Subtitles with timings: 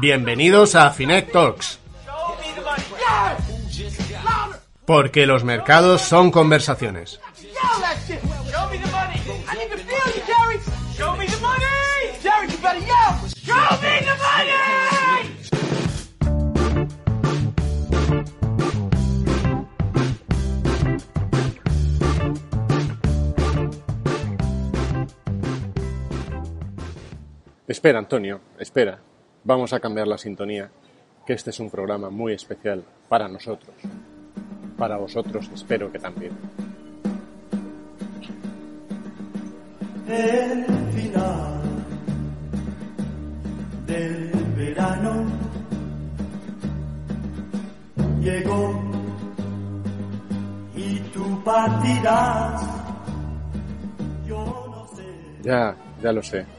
[0.00, 1.78] Bienvenidos a Finet Talks.
[4.84, 7.20] Porque los mercados son conversaciones.
[27.68, 28.98] Espera, Antonio, espera.
[29.42, 30.70] Vamos a cambiar la sintonía,
[31.26, 33.74] que este es un programa muy especial para nosotros.
[34.78, 36.32] Para vosotros espero que también.
[40.08, 41.60] el final
[43.86, 45.24] del verano
[48.20, 48.80] llegó
[50.76, 52.62] y tú partirás.
[54.26, 55.04] Yo no sé.
[55.42, 56.55] Ya, ya lo sé.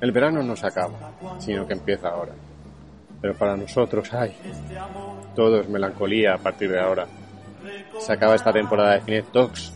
[0.00, 2.32] El verano no se acaba, sino que empieza ahora.
[3.20, 4.34] Pero para nosotros, ay,
[5.34, 7.06] todo es melancolía a partir de ahora.
[7.98, 9.74] Se acaba esta temporada de Finet Talks.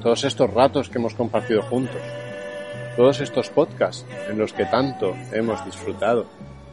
[0.00, 2.00] Todos estos ratos que hemos compartido juntos.
[2.96, 6.26] Todos estos podcasts en los que tanto hemos disfrutado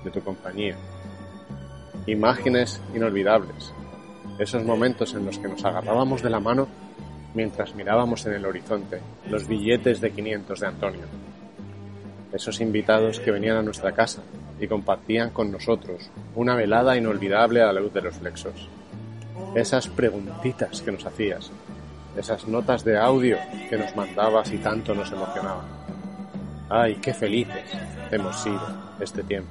[0.05, 0.77] de tu compañía.
[2.05, 3.73] Imágenes inolvidables.
[4.39, 6.69] Esos momentos en los que nos agarrábamos de la mano
[7.33, 11.05] mientras mirábamos en el horizonte los billetes de 500 de Antonio
[12.37, 14.21] esos invitados que venían a nuestra casa
[14.59, 18.69] y compartían con nosotros una velada inolvidable a la luz de los flexos.
[19.55, 21.51] Esas preguntitas que nos hacías,
[22.15, 23.37] esas notas de audio
[23.69, 25.65] que nos mandabas y tanto nos emocionaban.
[26.69, 27.71] Ay, qué felices
[28.11, 28.61] hemos sido
[28.99, 29.49] este tiempo.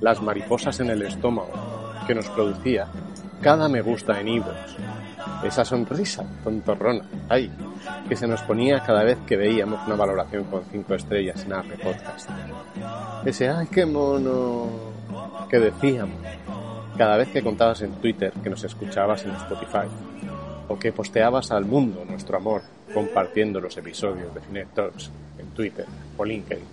[0.00, 1.52] Las mariposas en el estómago
[2.06, 2.86] que nos producía
[3.42, 4.89] cada me gusta en iVoox.
[5.44, 7.50] Esa sonrisa tontorrona, ay,
[8.08, 11.78] que se nos ponía cada vez que veíamos una valoración con cinco estrellas en Apple
[11.82, 12.30] Podcast.
[13.24, 14.68] Ese, ay, qué mono,
[15.48, 16.20] que decíamos
[16.96, 19.88] cada vez que contabas en Twitter que nos escuchabas en Spotify
[20.68, 22.60] o que posteabas al mundo nuestro amor
[22.92, 25.86] compartiendo los episodios de Finet Talks en Twitter
[26.18, 26.64] o LinkedIn.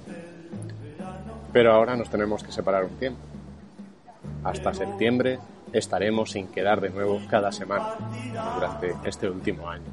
[1.54, 3.22] Pero ahora nos tenemos que separar un tiempo.
[4.44, 5.40] Hasta septiembre
[5.74, 7.96] estaremos sin quedar de nuevo cada semana
[8.56, 9.86] durante este último año.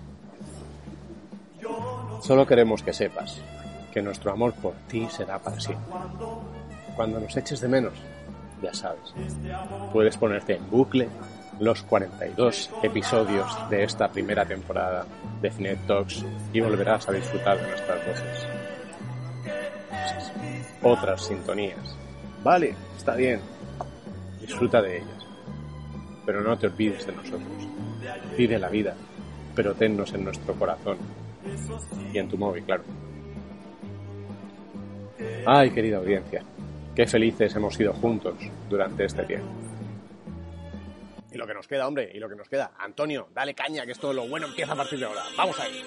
[2.23, 3.41] Solo queremos que sepas
[3.93, 5.95] que nuestro amor por ti será para siempre.
[6.97, 7.95] Cuando nos eches de menos,
[8.63, 9.15] ya sabes,
[9.93, 11.09] puedes ponerte en bucle
[11.61, 15.07] los 42 episodios de esta primera temporada
[15.41, 18.47] de Finet Talks y volverás a disfrutar de nuestras voces.
[20.83, 21.97] Otras sintonías.
[22.43, 23.41] Vale, está bien.
[24.41, 25.24] Disfruta de ellas.
[26.25, 27.69] Pero no te olvides de nosotros.
[28.37, 28.95] Vive la vida,
[29.55, 30.99] pero tennos en nuestro corazón.
[32.13, 32.85] Y en tu móvil, claro.
[35.47, 36.43] Ay, querida audiencia,
[36.95, 38.35] qué felices hemos sido juntos
[38.69, 39.49] durante este tiempo.
[41.31, 42.73] Y lo que nos queda, hombre, y lo que nos queda.
[42.79, 45.23] Antonio, dale caña, que esto lo bueno empieza a partir de ahora.
[45.37, 45.83] Vamos ahí.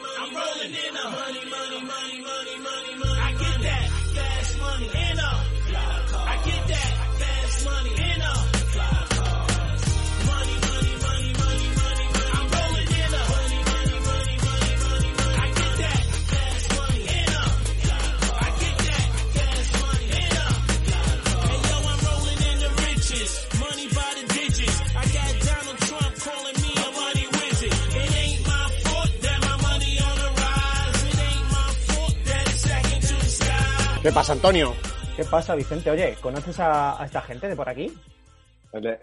[34.08, 34.74] ¿Qué pasa, Antonio?
[35.18, 35.92] ¿Qué pasa, Vicente?
[35.92, 37.92] Oye, ¿conoces a, a esta gente de por aquí?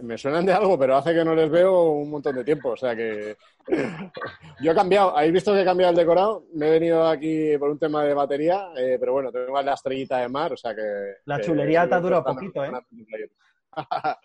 [0.01, 2.71] Me suenan de algo, pero hace que no les veo un montón de tiempo.
[2.71, 3.37] O sea que.
[4.63, 5.15] Yo he cambiado.
[5.15, 6.47] ¿Habéis visto que he cambiado el decorado?
[6.55, 10.21] Me he venido aquí por un tema de batería, eh, pero bueno, tengo la estrellita
[10.21, 11.17] de mar, o sea que.
[11.27, 13.31] La chulería sigo te ha durado prestando poquito, ¿eh?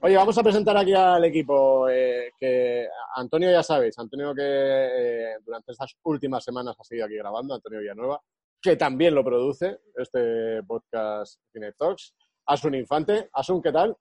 [0.00, 1.86] Oye, vamos a presentar aquí al equipo.
[1.90, 7.16] eh, que Antonio, ya sabéis, Antonio que eh, durante estas últimas semanas ha seguido aquí
[7.16, 8.18] grabando, Antonio Villanueva,
[8.60, 12.14] que también lo produce, este podcast Cine Talks.
[12.46, 13.28] Asun Infante.
[13.32, 13.96] Asun, ¿qué tal?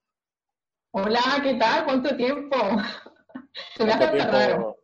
[0.91, 1.85] Hola, ¿qué tal?
[1.85, 2.55] ¿Cuánto tiempo?
[3.75, 4.47] Se me hace ¿Cuánto hasta raro.
[4.47, 4.77] tiempo?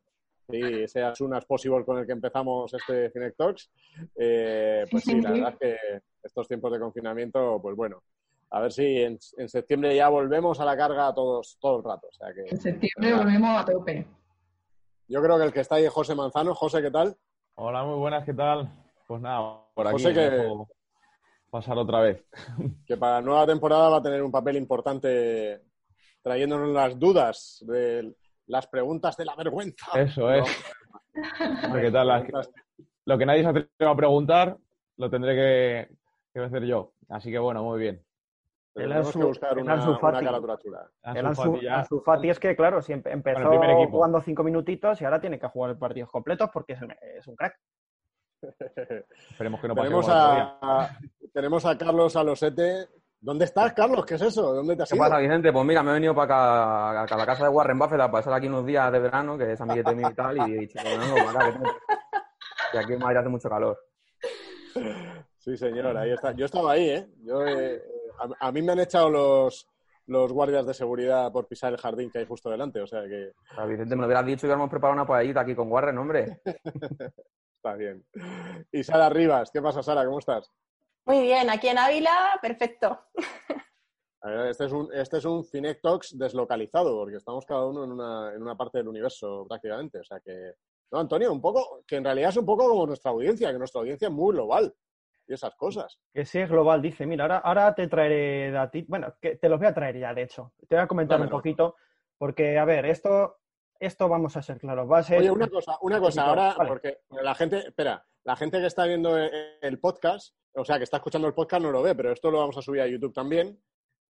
[0.50, 3.72] Sí, ese as soon as possible con el que empezamos este Cinec Talks.
[4.16, 8.04] Eh, pues sí, la verdad es que estos tiempos de confinamiento, pues bueno,
[8.52, 12.08] a ver si en, en septiembre ya volvemos a la carga todos todo el rato.
[12.08, 14.06] O sea que, En septiembre volvemos a tope.
[15.08, 16.54] yo creo que el que está ahí es José Manzano.
[16.54, 17.16] José, ¿qué tal?
[17.56, 18.70] Hola, muy buenas, ¿qué tal?
[19.08, 20.48] Pues nada, por aquí José, que-
[21.50, 22.26] pasar otra vez.
[22.88, 25.62] Que para la nueva temporada va a tener un papel importante
[26.22, 28.16] trayéndonos las dudas de
[28.48, 29.92] las preguntas de la vergüenza.
[30.00, 30.46] Eso es.
[31.70, 31.74] ¿no?
[31.76, 32.08] ¿Qué tal?
[32.08, 32.50] Las-
[33.06, 34.58] Lo que nadie se atreve a preguntar,
[34.98, 35.96] lo tendré que,
[36.34, 36.94] que hacer yo.
[37.10, 38.04] Así que bueno, muy bien.
[38.76, 40.26] El tenemos Ansu- que buscar el una, Ansu Fati.
[40.26, 43.92] El Ansu Fati ya- Ansu Fati es que, claro, siempre empezó Con el primer equipo.
[43.98, 46.80] jugando cinco minutitos y ahora tiene que jugar partidos completos porque es,
[47.18, 47.60] es un crack.
[49.31, 50.57] Esperemos que no pase tenemos, día.
[50.62, 50.90] a,
[51.34, 52.88] tenemos a Carlos Alosete.
[53.19, 54.06] ¿Dónde estás, Carlos?
[54.06, 54.54] ¿Qué es eso?
[54.54, 55.06] ¿Dónde te has ¿Qué ido?
[55.06, 55.54] pasa, Vicente?
[55.54, 58.34] Pues mira, me he venido para acá, a la casa de Warren Buffett a pasar
[58.34, 61.54] aquí unos días de verano, que es amiguete mío y tal, y he dicho, acá,
[62.72, 63.80] que aquí en Madrid hace mucho calor.
[65.38, 66.34] Sí, señor, ahí está.
[66.34, 67.07] Yo estaba ahí, ¿eh?
[67.24, 67.81] Yo, eh,
[68.19, 69.69] a, a mí me han echado los,
[70.07, 73.31] los guardias de seguridad por pisar el jardín que hay justo delante, o sea que
[73.68, 76.42] Vicente, me lo hubieras dicho y hubiéramos preparado una paellita aquí con Warren, hombre.
[77.63, 78.06] está bien.
[78.74, 80.06] Y Sara Rivas, ¿qué pasa, Sara?
[80.06, 80.51] ¿Cómo estás?
[81.06, 83.00] Muy bien, aquí en Ávila, perfecto.
[84.21, 85.45] A ver, Este es un, este es un
[86.13, 90.00] deslocalizado, porque estamos cada uno en una, en una parte del universo prácticamente.
[90.00, 90.56] O sea que,
[90.92, 93.80] no, Antonio, un poco, que en realidad es un poco como nuestra audiencia, que nuestra
[93.80, 94.74] audiencia es muy global
[95.25, 95.98] y esas cosas.
[96.13, 97.06] Que sí es global, dice.
[97.06, 98.81] Mira, ahora, ahora te traeré datos.
[98.88, 100.51] Bueno, que te los voy a traer ya, de hecho.
[100.68, 101.77] Te voy a comentar un poquito,
[102.18, 103.38] porque, a ver, esto,
[103.86, 104.90] esto vamos a ser claros.
[104.90, 105.20] Va a ser.
[105.20, 106.68] Oye, una cosa, una cosa, ahora, Vale.
[106.70, 109.32] porque la gente, espera, la gente que está viendo el
[109.62, 112.40] el podcast, o sea, que está escuchando el podcast no lo ve, pero esto lo
[112.40, 113.60] vamos a subir a YouTube también.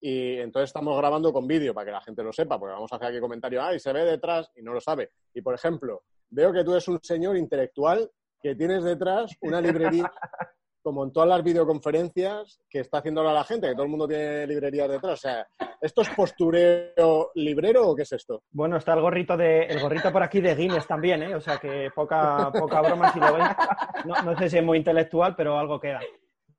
[0.02, 2.98] Y entonces estamos grabando con vídeo para que la gente lo sepa, porque vamos a
[2.98, 5.12] hacer aquí comentario, ay, se ve detrás y no lo sabe.
[5.34, 8.12] Y por ejemplo, veo que tú eres un señor intelectual
[8.42, 10.12] que tienes detrás una librería,
[10.83, 14.07] como en todas las videoconferencias que está haciendo ahora la gente, que todo el mundo
[14.07, 15.13] tiene librerías detrás.
[15.13, 15.47] O sea,
[15.81, 18.44] ¿esto es postureo librero o qué es esto?
[18.51, 21.33] Bueno, está el gorrito de el gorrito por aquí de Guinness también, ¿eh?
[21.35, 23.47] O sea que poca, poca broma si lo veis.
[24.06, 26.01] No, no sé si es muy intelectual, pero algo queda.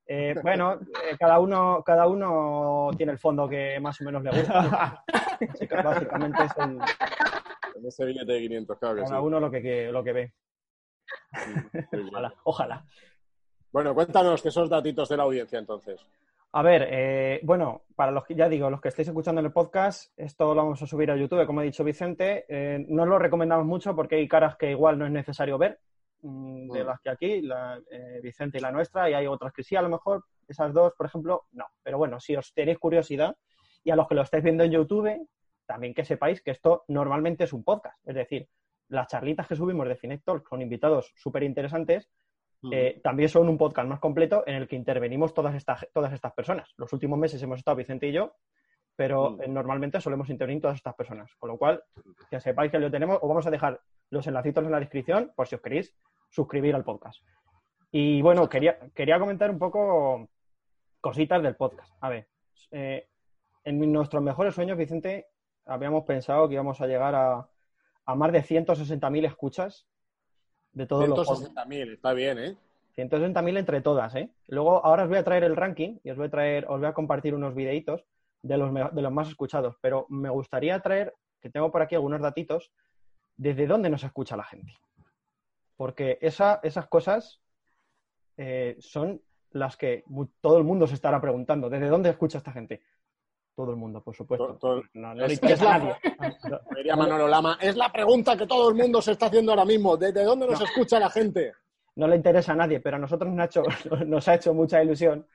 [0.06, 4.31] Eh, bueno, eh, cada uno, cada uno tiene el fondo que más o menos le
[4.31, 5.05] gusta.
[5.50, 6.79] Así que básicamente es el-
[7.77, 9.09] En ese billete de 500, claro que sí.
[9.09, 10.32] cada uno lo que, lo que ve.
[12.11, 12.85] Ojalá, ojalá.
[13.75, 16.00] Bueno, cuéntanos que esos datitos de la audiencia entonces.
[16.53, 19.53] A ver, eh, bueno, para los que ya digo, los que estéis escuchando en el
[19.53, 22.44] podcast, esto lo vamos a subir a YouTube, como ha dicho Vicente.
[22.49, 25.81] Eh, no lo recomendamos mucho porque hay caras que igual no es necesario ver,
[26.23, 26.87] mm, de Mm.
[26.87, 29.82] las que aquí, la, eh, Vicente y la nuestra, y hay otras que sí, a
[29.82, 31.67] lo mejor, esas dos, por ejemplo, no.
[31.82, 33.35] Pero bueno, si os tenéis curiosidad,
[33.82, 35.29] y a los que lo estáis viendo en YouTube,
[35.67, 37.99] también que sepáis que esto normalmente es un podcast.
[38.06, 38.49] Es decir,
[38.91, 42.09] las charlitas que subimos de Finect Talk con invitados súper interesantes,
[42.71, 46.33] eh, también son un podcast más completo en el que intervenimos todas estas, todas estas
[46.33, 46.73] personas.
[46.77, 48.35] Los últimos meses hemos estado Vicente y yo,
[48.97, 51.35] pero eh, normalmente solemos intervenir todas estas personas.
[51.39, 51.83] Con lo cual,
[52.31, 53.81] que sepáis que lo tenemos, os vamos a dejar
[54.11, 55.95] los enlacitos en la descripción por si os queréis
[56.31, 57.23] suscribir al podcast.
[57.91, 60.29] Y bueno, quería, quería comentar un poco
[61.01, 61.93] cositas del podcast.
[62.01, 62.29] A ver,
[62.71, 63.09] eh,
[63.65, 65.27] en nuestros mejores sueños, Vicente,
[65.67, 67.49] habíamos pensado que íbamos a llegar a,
[68.07, 69.87] a más de 160.000 escuchas
[70.75, 71.55] de todos los podcasts.
[71.55, 72.56] 160.000, está bien, ¿eh?
[72.97, 74.29] 160.000 entre todas, ¿eh?
[74.49, 76.88] Luego, ahora os voy a traer el ranking y os voy a traer, os voy
[76.88, 78.05] a compartir unos videitos
[78.43, 82.21] de los, de los más escuchados, pero me gustaría traer, que tengo por aquí algunos
[82.21, 82.71] datitos,
[83.37, 84.73] desde dónde nos escucha la gente.
[85.76, 87.41] Porque esa- esas cosas
[88.37, 89.20] eh, son
[89.50, 90.05] las que
[90.41, 91.69] todo el mundo se estará preguntando.
[91.70, 92.81] ¿Desde dónde escucha esta gente?
[93.56, 94.56] Todo el mundo, por supuesto.
[94.61, 98.37] Todo- No, no le es- interesa es a la- diría Manolo Lama, es la pregunta
[98.37, 99.97] que todo el mundo se está haciendo ahora mismo.
[99.97, 101.53] ¿Desde dónde nos escucha la gente?
[101.97, 103.62] no le interesa a nadie, pero a nosotros nos ha hecho,
[104.09, 105.29] nos ha hecho mucha ilusión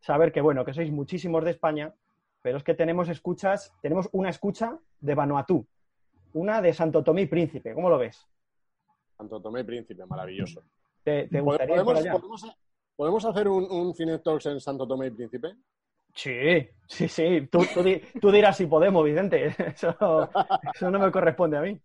[0.00, 1.94] saber que, bueno, que sois muchísimos de España,
[2.42, 5.64] pero es que tenemos escuchas, tenemos una escucha de Vanuatu,
[6.32, 8.26] una de Santo Tomé y Príncipe, ¿cómo lo ves?
[9.16, 10.64] Santo Tomé y Príncipe, maravilloso.
[11.04, 12.18] ¿Te, te gustaría ir por ¿Podemos, allá?
[12.18, 12.56] podemos-
[12.96, 15.54] podemos hacer un, un Cine Talks en Santo Tomé y Príncipe?
[16.22, 19.96] Sí, sí, sí, tú, tú di- tú dirás si podemos, Vicente, eso,
[20.74, 21.80] eso no me corresponde a mí.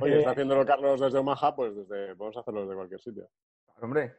[0.00, 3.28] Oye, Eh, está haciéndolo Carlos desde Omaha, pues desde, podemos hacerlo desde cualquier sitio.
[3.80, 4.12] Hombre,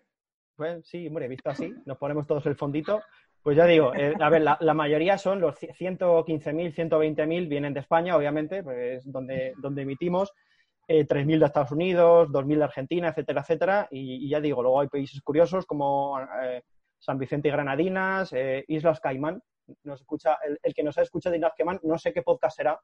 [0.58, 3.02] Pues sí, hombre, visto así, nos ponemos todos el fondito.
[3.42, 7.80] Pues ya digo, eh, a ver, la, la mayoría son los 115.000, 120.000 vienen de
[7.80, 10.34] España, obviamente, pues donde, donde emitimos.
[10.90, 13.88] Eh, 3.000 de Estados Unidos, 2.000 de Argentina, etcétera, etcétera.
[13.92, 16.64] Y, y ya digo, luego hay países curiosos como eh,
[17.00, 19.42] San Vicente y Granadinas, eh, Islas Caimán.
[19.84, 22.56] Nos escucha, el, el que nos ha escuchado de Islas Caimán, no sé qué podcast
[22.58, 22.80] será,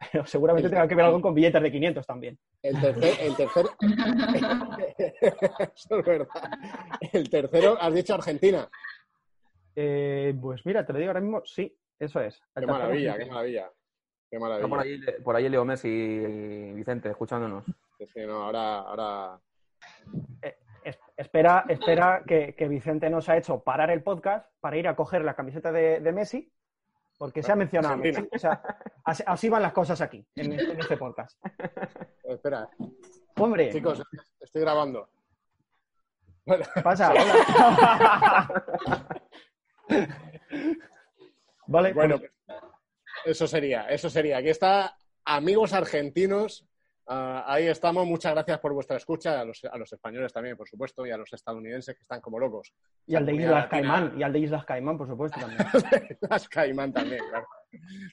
[0.12, 2.38] pero seguramente tenga que ver algo con billetes de 500 también.
[2.62, 3.66] El tercer, el tercer...
[5.74, 6.28] Eso es verdad.
[7.12, 8.68] El tercero, has dicho Argentina.
[9.76, 12.40] Eh, pues mira, te lo digo ahora mismo, sí, eso es.
[12.54, 13.70] Qué maravilla, qué maravilla.
[14.30, 14.68] Qué está maravilla.
[14.68, 17.64] por ahí, por ahí Leo Messi y Vicente escuchándonos.
[17.98, 19.40] Es que no, ahora, ahora...
[20.42, 20.54] Es-
[21.16, 25.22] espera, espera que, que Vicente nos ha hecho parar el podcast para ir a coger
[25.24, 26.52] la camiseta de, de Messi,
[27.18, 28.28] porque se ha mencionado Messi.
[28.32, 28.60] O sea,
[29.04, 31.38] así, así van las cosas aquí, en, en este podcast.
[32.24, 32.68] Espera,
[33.36, 34.02] Hombre, chicos,
[34.40, 35.08] estoy grabando.
[36.46, 37.10] Bueno, ¿qué pasa?
[37.10, 38.48] Hola.
[41.66, 42.30] Vale, Bueno, pues-
[43.24, 44.38] eso sería, eso sería.
[44.38, 46.66] Aquí está, amigos argentinos.
[47.06, 48.06] Ah, ahí estamos.
[48.06, 49.40] Muchas gracias por vuestra escucha.
[49.40, 52.38] A los, a los españoles también, por supuesto, y a los estadounidenses que están como
[52.38, 52.72] locos.
[53.06, 55.58] y al de La Islas Caimán, y al de Islas Caimán, por supuesto, también.
[56.30, 57.46] Las Caimán también, claro.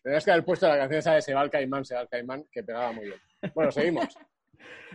[0.04, 2.10] Tenías que haber puesto la canción esa de Se va el Caimán, se va el
[2.10, 3.20] Caimán, que pegaba muy bien.
[3.54, 4.08] Bueno, seguimos.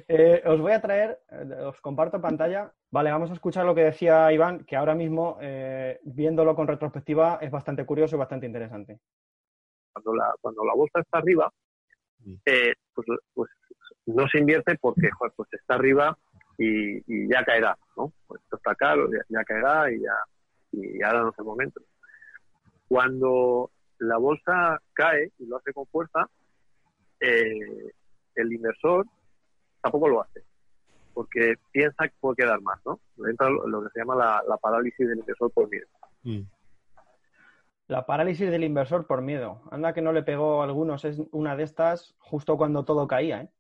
[0.08, 2.72] Eh, os voy a traer, eh, os comparto pantalla.
[2.90, 7.38] Vale, vamos a escuchar lo que decía Iván, que ahora mismo, eh, viéndolo con retrospectiva,
[7.40, 9.00] es bastante curioso y bastante interesante.
[9.92, 11.52] cuando la, cuando la bolsa está arriba,
[12.44, 13.50] eh, pues, pues
[14.06, 16.16] no se invierte porque joder, pues está arriba
[16.58, 18.12] y, y ya caerá, ¿no?
[18.26, 20.14] Pues esto está caro, ya, ya caerá y ya
[20.72, 21.80] y ahora no es el momento.
[22.88, 26.28] Cuando la bolsa cae y lo hace con fuerza,
[27.20, 27.92] eh,
[28.34, 29.06] el inversor
[29.80, 30.44] tampoco lo hace,
[31.14, 33.00] porque piensa que puede quedar más, ¿no?
[33.28, 35.86] Entra lo que se llama la, la parálisis del inversor por miedo.
[37.88, 39.62] La parálisis del inversor por miedo.
[39.70, 43.42] Anda que no le pegó a algunos, es una de estas justo cuando todo caía,
[43.42, 43.50] ¿eh?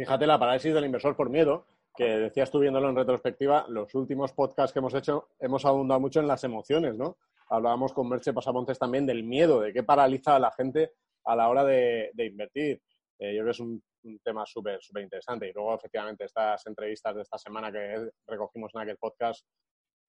[0.00, 4.32] Fíjate la parálisis del inversor por miedo, que decías tú viéndolo en retrospectiva, los últimos
[4.32, 7.18] podcasts que hemos hecho hemos abundado mucho en las emociones, ¿no?
[7.50, 10.92] Hablábamos con Merche Pasamontes también del miedo, de qué paraliza a la gente
[11.26, 12.80] a la hora de, invertir.
[13.18, 13.82] Eh, yo creo que es un,
[14.24, 15.50] tema súper, súper interesante.
[15.50, 19.44] Y luego, efectivamente, estas entrevistas de esta semana que recogimos en aquel podcast,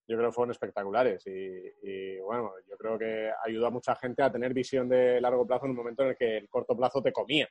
[0.08, 1.22] yo creo que fueron espectaculares.
[1.26, 5.66] Y, bueno, yo creo que ayudó a mucha gente a tener visión de largo plazo
[5.66, 7.46] en un momento en el que el corto plazo te comía.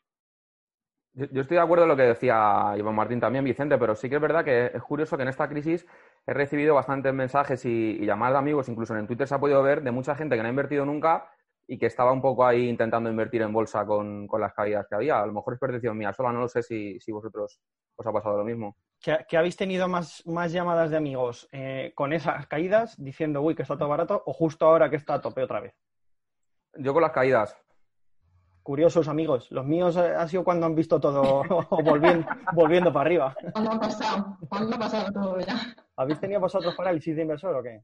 [1.14, 4.10] Yo, yo estoy de acuerdo en lo que decía Iván Martín también, Vicente, pero sí
[4.10, 5.86] que es verdad que es curioso que en esta crisis
[6.26, 9.62] he recibido bastantes mensajes y, y llamadas de amigos, incluso en Twitter se ha podido
[9.62, 11.30] ver, de mucha gente que no ha invertido nunca
[11.68, 14.96] y que estaba un poco ahí intentando invertir en bolsa con, con las caídas que
[14.96, 15.22] había.
[15.22, 17.62] A lo mejor es percepción mía sola, no lo sé si, si vosotros
[17.96, 18.76] os ha pasado lo mismo.
[19.00, 23.56] ¿Que, que habéis tenido más, más llamadas de amigos eh, con esas caídas diciendo, uy,
[23.56, 25.74] que está todo barato, o justo ahora que está a tope otra vez?
[26.76, 27.58] Yo con las caídas.
[28.64, 29.52] Curiosos amigos.
[29.52, 31.44] Los míos eh, ha sido cuando han visto todo
[31.84, 33.36] volviendo, volviendo para arriba.
[33.54, 34.38] ¿Cuándo ha pasado?
[34.48, 35.56] ¿Cuándo ha pasado todo ya?
[35.96, 37.82] ¿Habéis tenido vosotros parálisis de inversor o qué?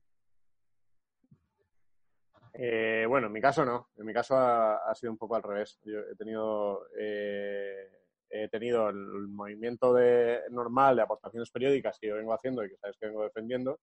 [2.54, 3.90] Eh, bueno, en mi caso no.
[3.98, 5.80] En mi caso ha, ha sido un poco al revés.
[5.84, 7.90] Yo he tenido, eh,
[8.30, 12.70] he tenido el, el movimiento de, normal de aportaciones periódicas que yo vengo haciendo y
[12.70, 13.80] que sabes que vengo defendiendo.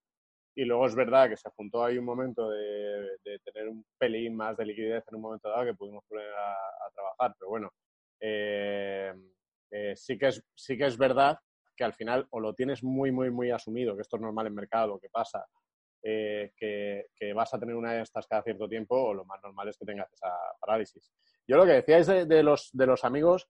[0.55, 4.35] Y luego es verdad que se juntó ahí un momento de, de tener un pelín
[4.35, 7.35] más de liquidez en un momento dado que pudimos poner a, trabajar.
[7.37, 7.73] Pero bueno,
[8.21, 9.13] eh,
[9.69, 11.37] eh, sí, que es, sí que es verdad
[11.75, 14.55] que al final o lo tienes muy, muy, muy asumido, que esto es normal en
[14.55, 15.45] mercado, que pasa,
[16.01, 19.41] eh, que, que, vas a tener una de estas cada cierto tiempo o lo más
[19.43, 21.11] normal es que tengas esa parálisis.
[21.45, 23.49] Yo lo que decíais de, de, los, de los amigos,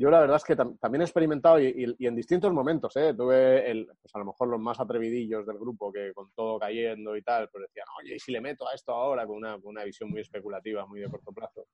[0.00, 2.96] yo la verdad es que tam también he experimentado y, y, y en distintos momentos,
[2.96, 3.12] ¿eh?
[3.12, 7.14] tuve el, pues a lo mejor los más atrevidillos del grupo que con todo cayendo
[7.18, 9.72] y tal, pues decían, oye, ¿y si le meto a esto ahora con una, con
[9.72, 11.66] una visión muy especulativa, muy de corto plazo?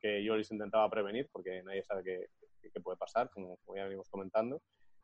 [0.00, 2.26] Que yo les intentaba prevenir porque nadie sabe qué,
[2.72, 4.62] qué, puede pasar, como, como ya venimos comentando.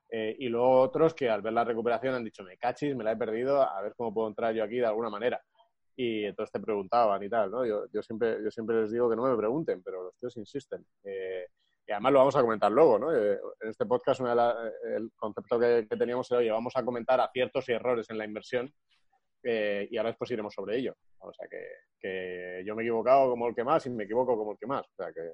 [0.09, 3.13] Eh, y luego otros que al ver la recuperación han dicho, me cachis, me la
[3.13, 5.43] he perdido, a ver cómo puedo entrar yo aquí de alguna manera.
[5.97, 7.67] Y entonces te preguntaban y tal, ¿no?
[7.67, 10.87] Yo, yo, siempre, yo siempre les digo que no me pregunten, pero los tíos insisten.
[11.03, 11.47] Eh,
[11.91, 13.13] y además lo vamos a comentar luego, ¿no?
[13.13, 17.21] Eh, en este podcast la, el concepto que, que, teníamos era, oye, vamos a comentar
[17.21, 18.73] aciertos y errores en la inversión
[19.43, 20.95] eh, y ahora después iremos sobre ello.
[21.19, 21.59] O sea, que,
[21.99, 24.69] que, yo me he equivocado como el que más y me equivoco como el que
[24.69, 24.87] más.
[24.87, 25.33] O sea, que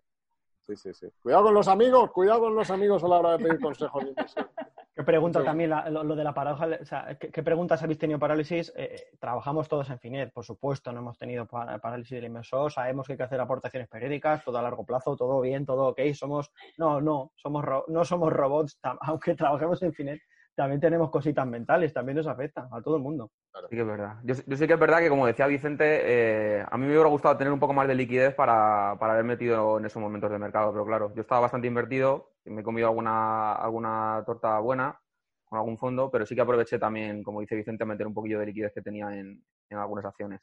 [0.66, 1.06] sí, sí, sí.
[1.22, 4.10] Cuidado con los amigos, cuidado con los amigos a la hora de pedir consejos de
[4.10, 4.48] inversión.
[4.96, 6.68] ¿Qué pregunta también la, lo, lo, de la paradoja?
[6.80, 8.72] O sea, ¿qué, ¿qué, preguntas habéis tenido parálisis?
[8.76, 13.12] Eh, trabajamos todos en Finet, por supuesto, no hemos tenido parálisis del inversor, sabemos que
[13.12, 17.02] hay que hacer aportaciones periódicas, todo a largo plazo, todo bien, todo ok, somos, no,
[17.02, 20.22] no, somos no somos robots, aunque trabajemos en Finet,
[20.56, 23.30] también tenemos cositas mentales, también nos afectan a todo el mundo.
[23.68, 24.16] Sí que es verdad.
[24.24, 27.08] Yo, yo sí que es verdad que, como decía Vicente, eh, a mí me hubiera
[27.08, 30.38] gustado tener un poco más de liquidez para, para haber metido en esos momentos de
[30.38, 34.98] mercado, pero claro, yo estaba bastante invertido, me he comido alguna, alguna torta buena
[35.44, 38.40] con algún fondo, pero sí que aproveché también, como dice Vicente, a meter un poquillo
[38.40, 40.40] de liquidez que tenía en, en algunas acciones.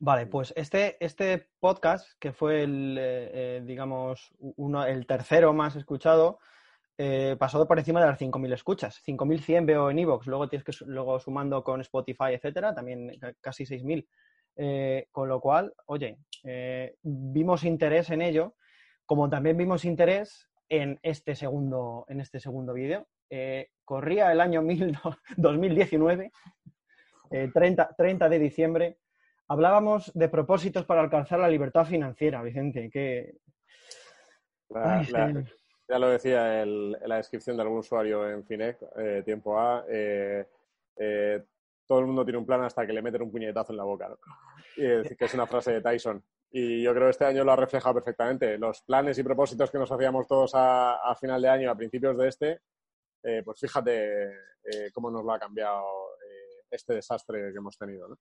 [0.00, 6.38] Vale, pues este, este podcast, que fue el, eh, digamos, uno, el tercero más escuchado,
[6.98, 9.00] eh, pasó por encima de las 5.000 escuchas.
[9.06, 14.04] 5.100 veo en Evox, luego tienes que luego sumando con Spotify, etcétera, también casi 6.000.
[14.60, 18.56] Eh, con lo cual, oye, eh, vimos interés en ello,
[19.06, 23.06] como también vimos interés en este segundo, en este segundo vídeo.
[23.30, 24.98] Eh, corría el año mil,
[25.36, 26.32] 2019,
[27.54, 28.98] 30, 30 de diciembre.
[29.46, 33.36] Hablábamos de propósitos para alcanzar la libertad financiera, Vicente, que...
[34.70, 35.44] La, Ay, la,
[35.88, 40.46] ya lo decía en la descripción de algún usuario en Finec, eh, tiempo A, eh,
[40.96, 41.44] eh,
[41.86, 44.14] todo el mundo tiene un plan hasta que le meten un puñetazo en la boca.
[44.76, 46.22] y decir que es una frase de Tyson.
[46.50, 48.58] Y yo creo que este año lo ha reflejado perfectamente.
[48.58, 52.16] Los planes y propósitos que nos hacíamos todos a, a final de año, a principios
[52.16, 52.60] de este,
[53.22, 54.32] eh, pues fíjate
[54.92, 55.82] cómo nos lo ha cambiado
[56.70, 58.08] este desastre que hemos tenido.
[58.08, 58.18] ¿no?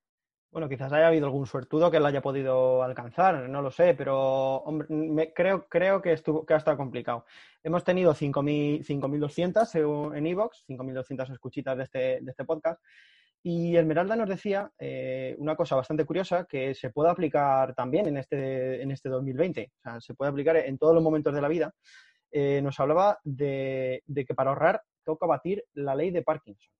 [0.50, 4.56] Bueno, quizás haya habido algún suertudo que lo haya podido alcanzar, no lo sé, pero
[4.58, 7.26] hombre, me- creo, creo que, estuvo, que ha estado complicado.
[7.64, 12.82] Hemos tenido 5.000 5.200 según- en Evox, 5.200 escuchitas de este, de este podcast,
[13.44, 18.18] y Esmeralda nos decía eh, una cosa bastante curiosa que se puede aplicar también en
[18.18, 21.48] este, en este 2020, o sea, se puede aplicar en todos los momentos de la
[21.50, 21.74] vida.
[22.32, 26.72] Eh, nos hablaba de, de que para ahorrar toca batir la ley de Parkinson.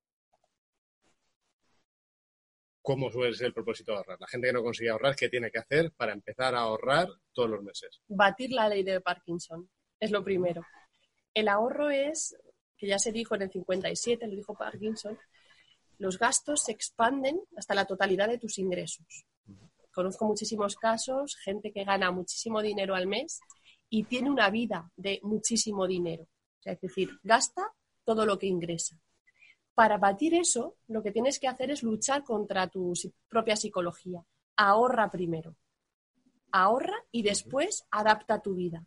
[2.88, 4.18] ¿Cómo suele ser el propósito de ahorrar?
[4.18, 7.50] La gente que no consigue ahorrar, ¿qué tiene que hacer para empezar a ahorrar todos
[7.50, 8.00] los meses?
[8.08, 9.70] batir la ley de Parkinson.
[10.00, 10.66] Es lo primero.
[11.34, 12.38] El ahorro es,
[12.78, 15.20] que ya se dijo en el 57, lo dijo Parkinson,
[15.98, 19.26] los gastos se expanden hasta la totalidad de tus ingresos.
[19.92, 23.42] Conozco muchísimos casos, gente que gana muchísimo dinero al mes
[23.90, 26.26] y tiene una vida de muchísimo dinero.
[26.64, 27.70] Es decir, gasta
[28.06, 28.98] todo lo que ingresa.
[29.78, 32.94] Para batir eso, lo que tienes que hacer es luchar contra tu
[33.30, 34.24] propia psicología.
[34.56, 35.56] Ahorra primero
[36.52, 38.86] ahorra y después adapta tu vida.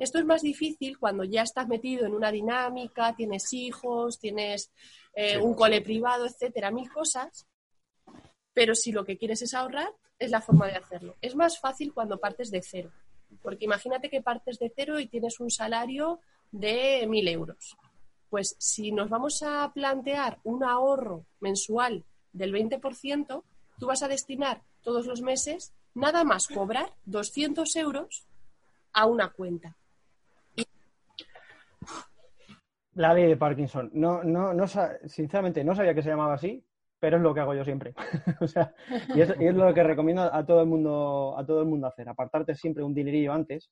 [0.00, 4.72] Esto es más difícil cuando ya estás metido en una dinámica, tienes hijos, tienes
[5.14, 7.46] eh, un cole privado, etcétera, mil cosas.
[8.54, 11.16] Pero si lo que quieres es ahorrar, es la forma de hacerlo.
[11.20, 12.90] Es más fácil cuando partes de cero.
[13.42, 16.20] Porque imagínate que partes de cero y tienes un salario
[16.50, 17.76] de mil euros.
[18.32, 23.42] Pues si nos vamos a plantear un ahorro mensual del 20%,
[23.78, 28.26] tú vas a destinar todos los meses nada más cobrar 200 euros
[28.94, 29.76] a una cuenta.
[32.94, 33.90] La ley de Parkinson.
[33.92, 34.64] No, no, no,
[35.04, 36.64] sinceramente, no sabía que se llamaba así,
[36.98, 37.92] pero es lo que hago yo siempre.
[38.40, 38.74] o sea,
[39.14, 41.86] y es, y es lo que recomiendo a todo el mundo, a todo el mundo
[41.86, 42.08] hacer.
[42.08, 43.70] Apartarte siempre un dinerillo antes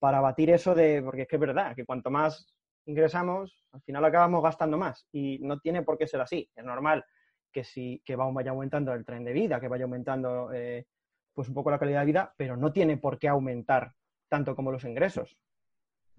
[0.00, 2.52] para batir eso de, porque es que es verdad, que cuanto más
[2.90, 5.06] ingresamos, al final acabamos gastando más.
[5.12, 6.50] Y no tiene por qué ser así.
[6.54, 7.04] Es normal
[7.52, 10.86] que sí, que va- vaya aumentando el tren de vida, que vaya aumentando eh,
[11.34, 13.92] pues un poco la calidad de vida, pero no tiene por qué aumentar
[14.28, 15.36] tanto como los ingresos.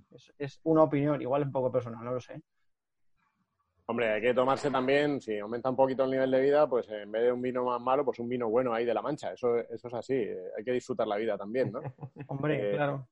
[0.10, 2.42] Es, es una opinión, igual es un poco personal, no lo sé.
[3.88, 7.12] Hombre, hay que tomarse también, si aumenta un poquito el nivel de vida, pues en
[7.12, 9.34] vez de un vino más malo, pues un vino bueno ahí de la mancha.
[9.34, 10.14] Eso, eso es así.
[10.14, 11.82] eh, Hay que disfrutar la vida también, ¿no?
[12.28, 13.08] Hombre, Eh, claro.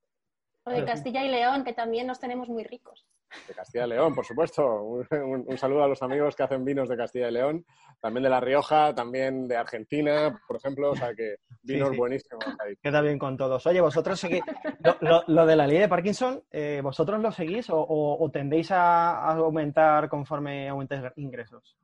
[0.70, 3.08] O de Castilla y León, que también nos tenemos muy ricos.
[3.48, 4.84] De Castilla y León, por supuesto.
[4.84, 7.66] Un, un- un saludo a los amigos que hacen vinos de Castilla y León,
[8.00, 10.92] también de La Rioja, también de Argentina, por ejemplo.
[10.92, 11.98] O sea que vinos sí.
[11.98, 12.76] buenísimos ahí.
[12.82, 13.66] Queda bien con todos.
[13.68, 14.42] Oye, vosotros seguís.
[14.84, 18.32] Lo, lo- lo de la ley de Parkinson, eh, ¿vosotros lo seguís o, o- o
[18.32, 21.78] tendéis a, a aumentar conforme aumentéis ingresos?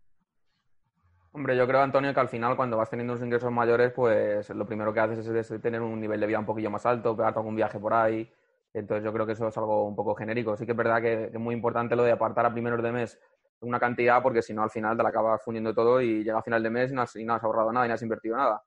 [1.31, 4.65] Hombre, yo creo, Antonio, que al final cuando vas teniendo unos ingresos mayores, pues lo
[4.65, 7.39] primero que haces es, es tener un nivel de vida un poquillo más alto, pegarte
[7.39, 8.31] algún viaje por ahí.
[8.77, 10.55] Entonces yo creo que eso es algo un poco genérico.
[10.57, 12.91] Sí que es verdad que, que es muy importante lo de apartar a primeros de
[12.91, 13.19] mes
[13.61, 16.43] una cantidad, porque si no al final te la acabas fundiendo todo y llega a
[16.43, 18.35] final de mes y no has, y no has ahorrado nada y no has invertido
[18.35, 18.61] nada.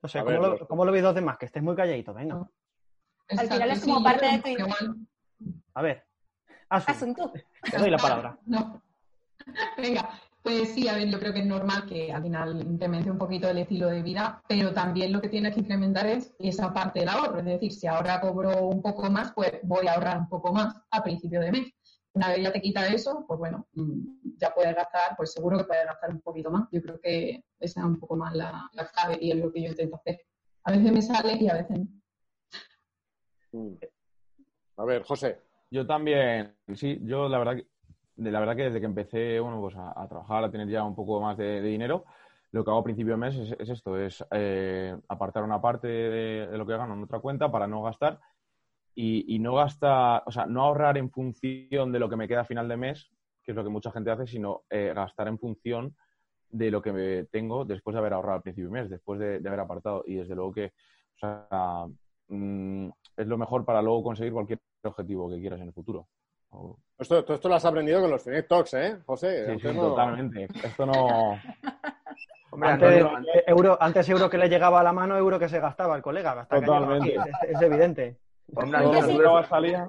[0.00, 1.36] No sé, A ¿cómo, ver, lo, los- cómo lo veis los demás?
[1.38, 2.48] Que estéis muy calladitos, venga.
[3.30, 5.06] Al final es como sí, parte de tu-
[5.74, 6.04] A ver.
[6.70, 7.32] Asun, Asun tú.
[7.70, 8.38] te doy la palabra.
[8.46, 8.80] No.
[9.76, 10.08] Venga,
[10.42, 13.48] pues sí, a ver, yo creo que es normal que al final incremente un poquito
[13.48, 17.08] el estilo de vida, pero también lo que tienes que incrementar es esa parte del
[17.08, 17.40] ahorro.
[17.40, 20.74] Es decir, si ahora cobro un poco más, pues voy a ahorrar un poco más
[20.90, 21.72] a principio de mes.
[22.12, 25.64] Una vez ya te quita eso, pues bueno, mm, ya puedes gastar, pues seguro que
[25.64, 26.68] puedes gastar un poquito más.
[26.72, 29.62] Yo creo que esa es un poco más la, la clave y es lo que
[29.62, 30.20] yo intento hacer.
[30.64, 31.86] A veces me sale y a veces no.
[33.52, 33.74] Mm.
[34.76, 35.40] A ver, José.
[35.70, 37.66] Yo también, sí, yo la verdad que,
[38.18, 40.94] la verdad que desde que empecé bueno, pues a, a trabajar, a tener ya un
[40.94, 42.04] poco más de, de dinero,
[42.52, 45.88] lo que hago a principio de mes es, es esto, es eh, apartar una parte
[45.88, 48.20] de, de lo que gano en otra cuenta para no gastar
[48.94, 52.40] y, y no gastar, o sea, no ahorrar en función de lo que me queda
[52.42, 53.10] a final de mes,
[53.42, 55.96] que es lo que mucha gente hace, sino eh, gastar en función
[56.50, 59.48] de lo que tengo después de haber ahorrado al principio de mes, después de, de
[59.48, 60.02] haber apartado.
[60.06, 60.72] Y desde luego que
[61.16, 61.86] o sea,
[62.28, 66.08] mm, es lo mejor para luego conseguir cualquier objetivo que quieras en el futuro.
[66.50, 69.46] O- Esto, todo esto lo has aprendido con los Finet Talks, ¿eh, José?
[69.54, 70.48] Sí, sí, no- totalmente.
[70.64, 70.94] Esto no.
[72.50, 75.60] Hombre, Antes, eh, euro, antes euro que le llegaba a la mano, euro que se
[75.60, 76.32] gastaba el colega.
[76.32, 77.14] Hasta que Totalmente.
[77.14, 78.18] Es, es evidente.
[78.54, 79.88] hombre, eres- entraba salía.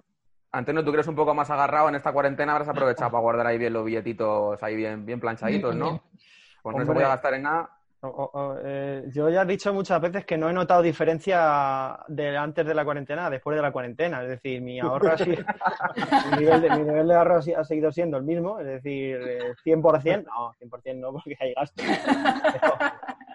[0.52, 3.48] Antonio, tú que eres un poco más agarrado en esta cuarentena, habrás aprovechado para guardar
[3.48, 6.02] ahí bien los billetitos ahí bien, bien planchaditos, ¿no?
[6.62, 7.70] Pues no se voy a gastar en nada.
[8.02, 12.74] Eh, yo ya he dicho muchas veces que no he notado diferencia de antes de
[12.74, 14.22] la cuarentena después de la cuarentena.
[14.24, 15.44] Es decir, mi ahorro sido-
[16.32, 16.62] mi, nivel
[17.08, 18.60] de, ahorro ha seguido siendo el mismo.
[18.60, 20.24] Es decir, eh, 100%.
[20.26, 21.86] No, 100% no, porque hay gastos.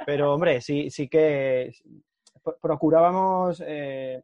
[0.07, 1.71] Pero, hombre, sí, sí que
[2.43, 4.23] pro- procurábamos eh,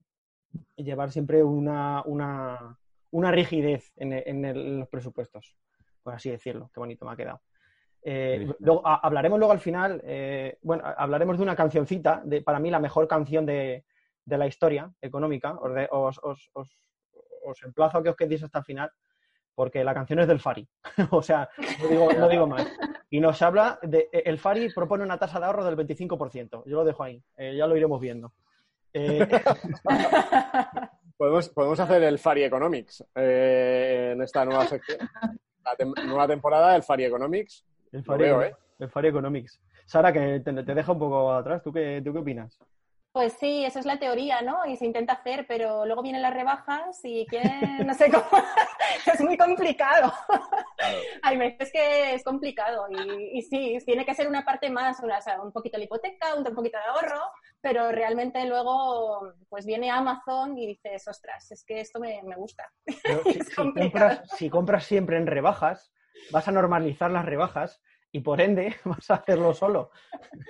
[0.76, 2.79] llevar siempre una, una,
[3.11, 5.55] una rigidez en el- en los presupuestos,
[6.03, 6.70] por así decirlo.
[6.72, 7.40] Qué bonito me ha quedado.
[8.02, 12.58] Eh, luego, a- hablaremos luego al final, eh, bueno, hablaremos de una cancioncita, de, para
[12.58, 13.84] mí la mejor canción de,
[14.24, 15.54] de la historia económica.
[15.60, 16.78] Os, de- os, os- os-
[17.44, 18.90] os emplazo a que os quedéis hasta el final,
[19.54, 20.66] porque la canción es del Fari.
[21.10, 21.48] o sea,
[21.82, 22.66] no digo, no digo más.
[23.10, 24.08] Y nos habla de.
[24.12, 26.62] El Fari propone una tasa de ahorro del 25%.
[26.66, 28.32] Yo lo dejo ahí, eh, ya lo iremos viendo.
[28.92, 29.26] Eh,
[31.16, 34.98] Podemos, podemos hacer el Fari Economics eh, en esta nueva sección.
[35.62, 37.62] La tem- nueva temporada del Fari Economics.
[37.92, 38.55] El, Lo Fari, veo, ¿eh?
[38.79, 39.61] el Fari Economics.
[39.87, 41.62] Sara, que te, te deja un poco atrás.
[41.62, 42.59] ¿Tú qué, ¿Tú qué opinas?
[43.12, 44.64] Pues sí, eso es la teoría, ¿no?
[44.66, 47.50] Y se intenta hacer, pero luego vienen las rebajas y quieren,
[47.87, 48.24] no sé cómo,
[49.12, 50.12] es muy complicado.
[51.22, 55.18] Hay veces que es complicado y, y sí, tiene que ser una parte más, una-
[55.18, 57.20] o sea, un poquito la hipoteca, un poquito de ahorro,
[57.61, 62.70] pero realmente luego pues viene Amazon y dices, ostras, es que esto me, me gusta.
[63.03, 64.09] Pero si, Es si complicado.
[64.16, 65.92] compras, si compras siempre en rebajas,
[66.30, 67.80] vas a normalizar las rebajas
[68.12, 69.90] y por ende vas a hacerlo solo.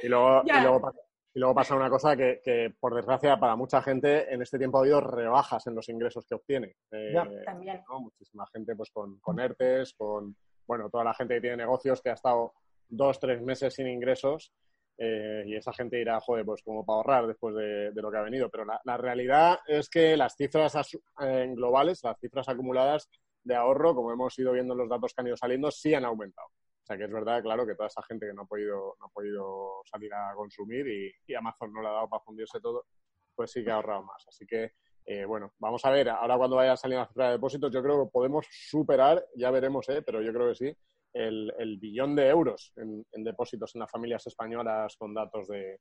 [0.03, 0.93] Y luego, y luego, pa-
[1.33, 4.79] y luego pasa una cosa que, que, por desgracia, para mucha gente en este tiempo
[4.79, 6.77] ha habido rebajas en los ingresos que obtiene.
[6.91, 7.29] Eh, Ya.
[7.45, 7.83] También.
[7.89, 8.01] ¿no?
[8.01, 10.35] Muchísima gente pues con, con ERTES, con
[10.67, 12.53] bueno, toda la gente que tiene negocios que ha estado
[12.89, 14.53] dos, tres meses sin ingresos
[14.99, 18.19] eh, y esa gente irá, joder, pues como para ahorrar después de, de lo que
[18.19, 18.49] ha venido.
[18.51, 23.09] Pero la, la realidad es que las cifras asu- eh, globales, las cifras acumuladas
[23.43, 26.05] de ahorro, como hemos ido viendo en los datos que han ido saliendo, sí han
[26.05, 26.49] aumentado.
[26.49, 29.07] O sea que es verdad, claro, que toda esa gente que no ha podido, no
[29.07, 30.87] ha podido salir a consumir
[31.27, 32.87] y, Amazon no le ha dado para fundirse todo,
[33.35, 34.27] pues sí que ha ahorrado más.
[34.29, 34.73] Así que,
[35.07, 38.05] eh, bueno, vamos a ver, ahora cuando vaya saliendo la cifra de depósitos, yo creo
[38.05, 40.77] que podemos superar, ya veremos, eh, pero yo creo que sí,
[41.13, 45.79] el, billón de euros en, depósitos en las familias españolas con datos de,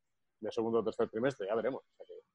[0.50, 1.84] segundo o tercer trimestre, ya veremos.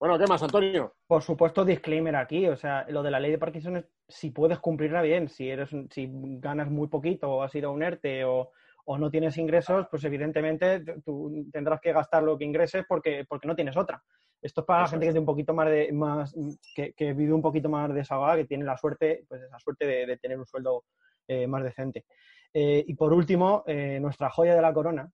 [0.05, 0.97] Bueno, ¿qué más, Antonio?
[1.07, 4.59] Por supuesto, disclaimer aquí, o sea, lo de la ley de Parkinson es si puedes
[4.59, 8.51] cumplirla bien, si eres si ganas muy poquito o has ido a un ERTE o,
[8.85, 13.49] o no tienes ingresos, pues evidentemente tú tendrás que gastar lo que ingreses porque, porque
[13.49, 14.05] no tienes otra.
[14.43, 16.35] Esto es para la gente que tiene un poquito más de más
[16.75, 20.05] que, que vive un poquito más desahogada, que tiene la suerte, pues esa suerte de,
[20.05, 20.85] de tener un sueldo
[21.27, 22.05] eh, más decente.
[22.53, 25.11] Eh, y por último, eh, nuestra joya de la corona,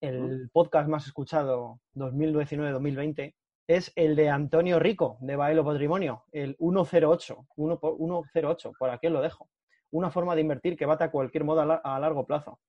[0.00, 3.34] el podcast más escuchado 2019-2020
[3.68, 9.08] es el de Antonio Rico, de Baelo Patrimonio, el 108, 1 por- 108, por aquí
[9.08, 9.48] lo dejo.
[9.90, 12.60] Una forma de invertir que bate a cualquier moda a, lar- a largo plazo.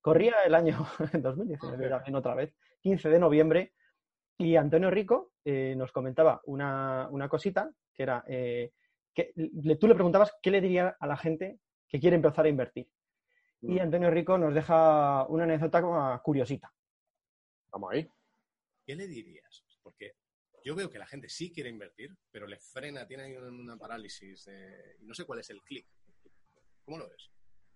[0.00, 3.72] Corría el año 2019, también otra vez, 15 de noviembre,
[4.38, 8.72] y Antonio Rico eh, nos comentaba una, una cosita, que era, eh,
[9.12, 12.48] que le- tú le preguntabas qué le diría a la gente que quiere empezar a
[12.48, 12.88] invertir.
[13.60, 16.72] Y Antonio Rico nos deja una anécdota curiosita.
[17.72, 18.08] Vamos ahí.
[18.86, 19.64] ¿Qué le dirías?
[19.82, 20.12] Porque
[20.64, 24.46] yo veo que la gente sí quiere invertir, pero le frena, tiene ahí una parálisis
[24.46, 25.86] de- no sé cuál es el clic.
[26.84, 27.30] ¿Cómo lo ves?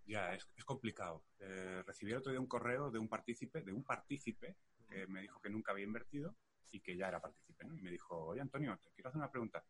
[0.07, 1.23] Ya, es, es complicado.
[1.39, 4.57] Eh, recibí el otro día un correo de un partícipe, de un partícipe
[4.89, 6.35] que me dijo que nunca había invertido
[6.71, 7.77] y que ya era partícipe, ¿no?
[7.77, 9.63] Y me dijo, oye Antonio, te quiero hacer una pregunta.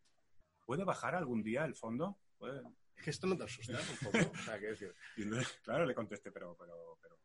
[0.65, 2.17] ¿Puede bajar algún día el fondo?
[2.37, 2.63] ¿Puede-"
[2.95, 4.31] Es que esto no te asusta un poco.
[4.31, 7.19] O sea, que decir, Y entonces, claro, le contesté, pero, pero, pero,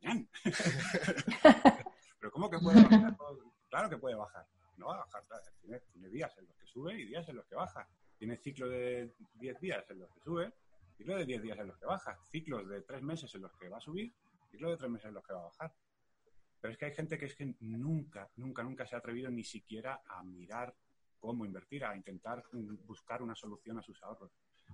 [0.00, 0.28] pero,
[2.20, 3.16] pero ¿cómo que puede bajar?
[3.68, 4.46] Claro que puede bajar.
[4.82, 5.22] No va a bajar,
[5.60, 7.88] tiene, tiene días en los que sube y días en los que baja.
[8.18, 10.52] Tiene ciclo de 10 días en los que sube,
[10.96, 13.68] ciclo de 10 días en los que baja, ciclos de 3 meses en los que
[13.68, 14.12] va a subir,
[14.50, 15.72] ciclo de 3 meses en los que va a bajar.
[16.60, 19.44] Pero es que hay gente que es que nunca, nunca, nunca se ha atrevido ni
[19.44, 20.74] siquiera a mirar
[21.20, 24.32] cómo invertir, a intentar mm, buscar una solución a sus ahorros.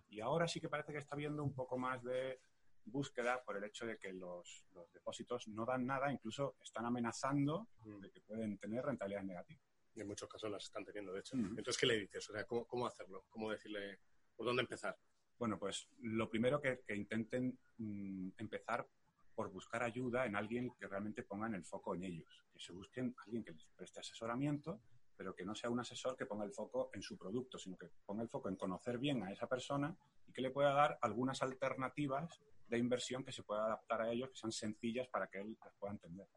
[0.09, 2.41] Y ahora sí que parece que está habiendo un poco más de
[2.87, 7.69] búsqueda por el hecho de que los, los depósitos no dan nada, incluso están amenazando
[7.85, 9.68] de que pueden tener rentabilidad negativa.
[9.99, 11.37] Y en muchos casos las están teniendo, de hecho.
[11.37, 11.49] Ujú.
[11.49, 12.29] Entonces, ¿qué le dices?
[12.31, 13.27] O sea, ¿cómo, cómo hacerlo?
[13.29, 14.01] ¿Cómo decirle
[14.37, 14.97] por dónde empezar?
[15.39, 18.89] Bueno, pues lo primero que, que intenten mm, empezar
[19.35, 23.15] por buscar ayuda en alguien que realmente pongan el foco en ellos, que se busquen
[23.25, 24.81] alguien que les preste asesoramiento,
[25.17, 27.89] pero que no sea un asesor que ponga el foco en su producto, sino que
[28.05, 31.43] ponga el foco en conocer bien a esa persona y que le pueda dar algunas
[31.43, 35.57] alternativas de inversión que se pueda adaptar a ellos, que sean sencillas para que él
[35.65, 36.29] las pueda entender.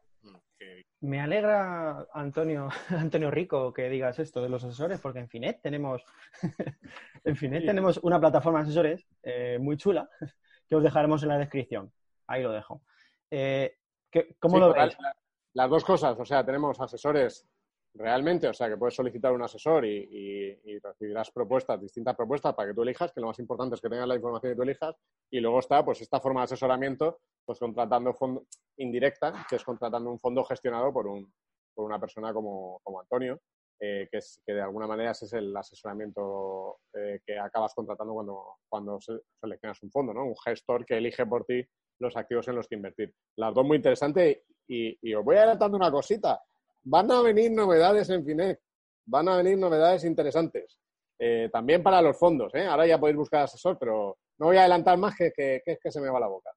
[0.58, 2.68] Que- Me alegra, Antonio,
[3.10, 6.04] Antonio Rico, que digas esto de los asesores, porque en Finet tenemos,
[7.24, 10.08] en Finet tenemos una plataforma de asesores eh, muy chula
[10.68, 11.92] que os dejaremos en la descripción.
[12.26, 12.82] Ahí lo dejo.
[13.30, 13.76] Eh,
[14.10, 14.96] ¿qué- ¿Cómo Sí, lo veis?
[14.98, 15.16] la-
[15.54, 17.46] las dos cosas, o sea, tenemos asesores
[17.94, 22.54] realmente, o sea, que puedes solicitar un asesor y, y- y recibirás propuestas, distintas propuestas
[22.54, 24.62] para que tú elijas, que lo más importante es que tengas la información y tú
[24.62, 24.96] elijas,
[25.30, 28.44] y luego está, pues, esta forma de asesoramiento, pues, contratando fondo
[28.76, 31.32] indirecta, que es contratando un fondo gestionado por, un,
[31.74, 33.40] por una persona como, como Antonio,
[33.80, 38.14] eh, que, es, que de alguna manera ese es el asesoramiento eh, que acabas contratando
[38.14, 40.24] cuando, cuando se- seleccionas un fondo, ¿no?
[40.24, 41.64] Un gestor que elige por ti
[41.98, 43.14] los activos en los que invertir.
[43.36, 46.40] Las dos muy interesantes y, y os voy adelantando una cosita.
[46.84, 48.60] Van a venir novedades en Finec,
[49.06, 50.78] van a venir novedades interesantes.
[51.18, 52.66] Eh, también para los fondos, ¿eh?
[52.66, 55.90] Ahora ya podéis buscar asesor, pero no voy a adelantar más que, que, que que
[55.92, 56.50] se me va la boca.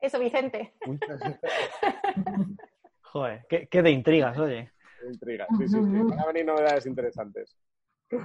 [0.00, 0.74] Eso, Vicente.
[3.02, 4.70] Joder, qué, qué de intrigas, oye.
[5.10, 5.98] Intriga, sí, sí, sí.
[6.08, 7.56] Van a venir novedades interesantes.
[8.08, 8.22] Pues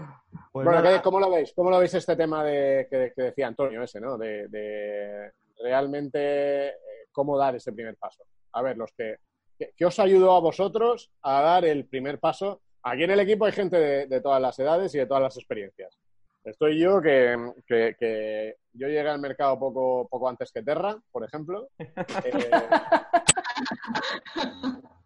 [0.52, 0.98] bueno, nada.
[0.98, 1.54] ¿qué- ¿cómo lo veis?
[1.56, 4.18] ¿Cómo lo veis este tema de, que, que decía Antonio ese, ¿no?
[4.18, 5.32] De, de
[5.64, 6.74] realmente eh,
[7.12, 8.24] cómo dar ese primer paso.
[8.54, 9.18] A ver, los que,
[9.58, 12.62] que, que os ayudó a vosotros a dar el primer paso.
[12.84, 15.38] Aquí en el equipo hay gente de, de todas las edades y de todas las
[15.38, 15.98] experiencias.
[16.46, 17.36] Estoy yo que,
[17.68, 21.70] que- que yo llegué al mercado poco, poco antes que Terra, por ejemplo.
[22.26, 22.50] Eh,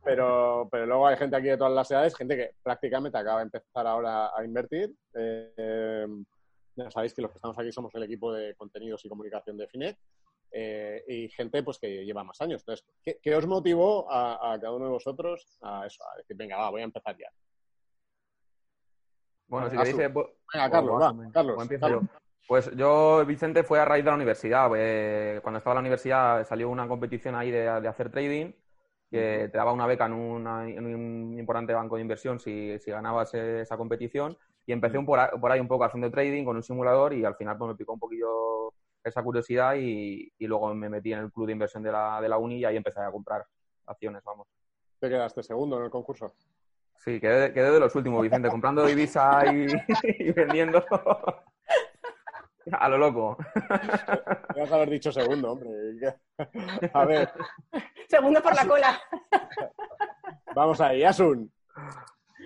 [0.03, 3.43] pero, pero luego hay gente aquí de todas las edades, gente que prácticamente acaba de
[3.43, 4.91] empezar ahora a invertir.
[5.13, 6.07] Eh,
[6.75, 9.67] ya sabéis que los que estamos aquí somos el equipo de contenidos y comunicación de
[9.67, 9.97] Finet.
[10.51, 12.61] eh, y gente pues que lleva más años.
[12.61, 16.03] Entonces, ¿qué, qué os motivó a, a cada uno de vosotros a eso?
[16.11, 17.29] A decir, venga, va, voy a empezar ya.
[19.49, 19.95] Bueno, si queréis...
[20.05, 20.13] eh,
[20.53, 21.13] Venga, Carlos, o va.
[22.47, 24.71] Pues yo, Vicente, fue a raíz de la universidad.
[24.75, 28.51] eh, cuando estaba en la universidad salió una competición ahí de, de hacer trading
[29.11, 32.91] que te daba una beca en, una- en un importante banco de inversión si, si
[32.91, 34.37] ganabas eh, esa competición.
[34.65, 37.25] Y empecé un por, ahí, por ahí un poco haciendo trading con un simulador y
[37.25, 38.71] al final pues, me picó un poquillo
[39.03, 42.29] esa curiosidad y, y luego me metí en el club de inversión de la, de
[42.29, 43.43] la uni y ahí empecé a comprar
[43.87, 44.47] acciones, vamos.
[44.99, 46.33] Te quedaste segundo en el concurso.
[47.03, 49.67] Sí, quedé, quedé de los últimos, Vicente, comprando divisa y,
[50.19, 50.83] y vendiendo
[52.71, 53.37] a lo loco.
[54.53, 55.69] Debes haber dicho segundo, hombre.
[56.93, 57.31] A ver,
[58.07, 58.99] Segundo por la cola.
[60.53, 61.03] vamos ahí.
[61.03, 61.51] Asun.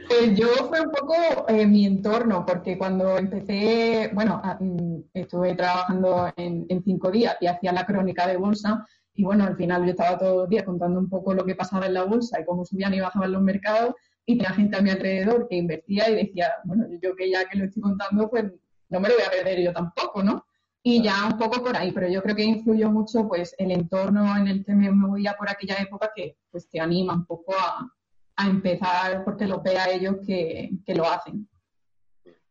[0.08, 1.16] Pues yo fue un poco
[1.48, 7.38] eh, mi entorno, porque cuando empecé, bueno, a- mm, estuve trabajando en, en cinco días
[7.40, 8.86] y hacía la crónica de bolsa
[9.16, 11.86] y bueno, al final yo estaba todos los días contando un poco lo que pasaba
[11.86, 13.94] en la bolsa y cómo subían y bajaban los mercados
[14.26, 17.58] y tenía gente a mi alrededor que invertía y decía, bueno, yo que ya que
[17.58, 18.46] lo estoy contando, pues
[18.90, 20.46] no me lo voy a perder yo tampoco, ¿no?
[20.82, 24.36] Y ya un poco por ahí, pero yo creo que influyó mucho pues el entorno
[24.38, 27.90] en el que me movía por aquella época que pues te anima un poco a,
[28.36, 31.48] a empezar porque lo ve a ellos que, que lo hacen.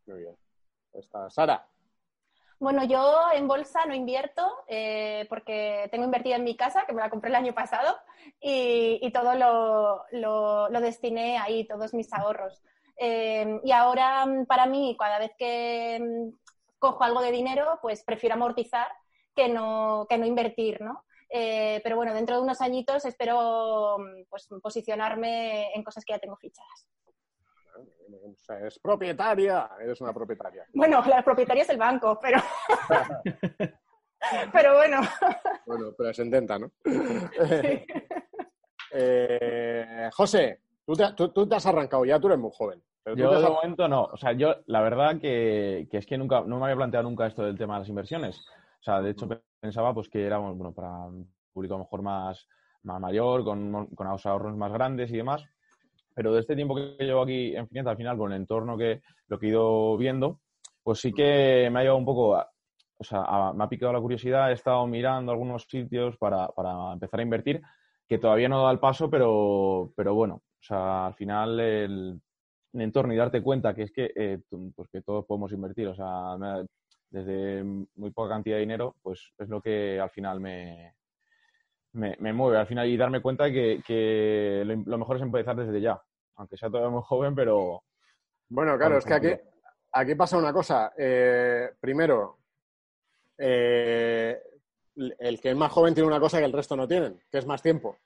[0.07, 0.37] Muy bien.
[0.93, 1.67] Está Sara.
[2.63, 7.01] Bueno, yo en bolsa no invierto eh, porque tengo invertida en mi casa, que me
[7.01, 7.99] la compré el año pasado,
[8.41, 12.63] y, todo lo, destiné ahí, todos mis ahorros.
[12.97, 18.37] Eh, y ahora, para mí, cada vez que mm, cojo algo de dinero, pues prefiero
[18.37, 18.87] amortizar
[19.35, 21.05] que no, que no invertir, ¿no?
[21.31, 26.21] Eh, pero bueno, dentro de unos añitos espero mm, pues, posicionarme en cosas que ya
[26.21, 26.87] tengo fichadas.
[28.15, 29.71] O sea, es propietaria.
[29.81, 30.65] Eres una propietaria.
[30.75, 32.39] Bueno, la propietaria es el banco, pero...
[34.53, 35.01] pero bueno.
[35.67, 36.71] Bueno, pero se intenta, ¿no?
[38.95, 42.83] Eh, José, tú te, tú- tú te has arrancado ya, tú eres muy joven.
[43.03, 44.05] Pero tú Yo de ar- momento no.
[44.05, 47.27] O sea, yo la verdad que, que es que nunca, no me había planteado nunca
[47.27, 48.39] esto del tema de las inversiones.
[48.39, 49.27] O sea, de hecho
[49.61, 52.47] pensaba pues que era bueno, para un público a lo mejor más,
[52.83, 55.43] más mayor, con, con ahorros más grandes y demás.
[56.15, 59.01] Pero de este tiempo que llevo aquí en Fineta, al final, con el entorno que
[59.29, 60.41] lo que he ido viendo,
[60.83, 62.49] pues sí que me ha llevado un poco, a-
[62.99, 66.93] o sea, a- me ha picado la curiosidad, he estado mirando algunos sitios para, para
[66.93, 67.61] empezar a invertir,
[68.09, 72.21] que todavía no da el paso, pero, pero bueno, o sea, al final el,
[72.75, 74.39] el entorno y darte cuenta que es que, eh,
[74.75, 76.67] pues que todos podemos invertir, o sea, me-
[77.11, 80.95] desde muy poca cantidad de dinero, pues es lo que al final me,
[81.93, 85.57] me, me mueve al final y darme cuenta que, que lo, lo mejor es empezar
[85.57, 86.01] desde ya,
[86.37, 87.83] aunque sea todavía muy joven, pero...
[88.49, 89.29] Bueno, claro, es que aquí,
[89.93, 90.93] aquí pasa una cosa.
[90.97, 92.39] Eh, primero,
[93.39, 94.41] eh,
[95.19, 97.47] el que es más joven tiene una cosa que el resto no tienen, que es
[97.47, 97.97] más tiempo.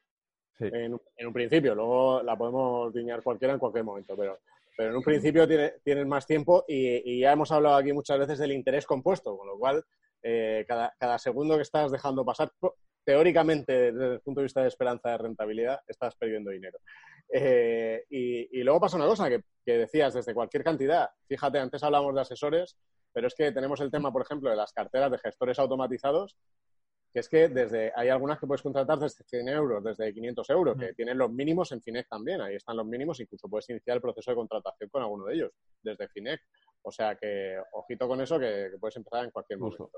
[0.72, 4.38] En, un- en un principio, luego la podemos diñar cualquiera en cualquier momento, pero,
[4.76, 8.18] pero en un principio tiene- tienes más tiempo y, y ya hemos hablado aquí muchas
[8.18, 9.84] veces del interés compuesto, con lo cual
[10.22, 12.50] eh, cada, cada segundo que estás dejando pasar,
[13.06, 16.78] teóricamente, desde el punto de vista de esperanza de rentabilidad, estás perdiendo dinero.
[17.32, 21.08] Eh, y, y luego pasa una cosa que, que decías desde cualquier cantidad.
[21.28, 22.76] Fíjate, antes hablamos de asesores,
[23.12, 26.36] pero es que tenemos el tema, por ejemplo, de las carteras de gestores automatizados
[27.16, 30.76] que es que desde hay algunas que puedes contratar desde 100 euros, desde 500 euros,
[30.76, 34.02] que tienen los mínimos en Finec también, ahí están los mínimos, incluso puedes iniciar el
[34.02, 35.50] proceso de contratación con alguno de ellos,
[35.82, 36.42] desde Finec.
[36.82, 39.90] O sea que, ojito con eso, que, que puedes empezar en cualquier momento.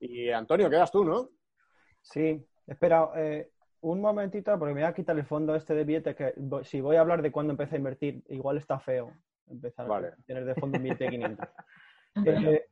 [0.00, 1.30] Y Antonio, quedas tú, ¿no?
[2.04, 6.14] Sí, espera, eh, un momentito, porque me voy a quitar el fondo este de billetes,
[6.14, 9.12] que si voy a hablar de cuándo empecé a invertir, igual está feo
[9.46, 10.08] empezar Vale.
[10.08, 11.48] a tener de fondo un billete de 500.
[12.26, 12.66] Eh,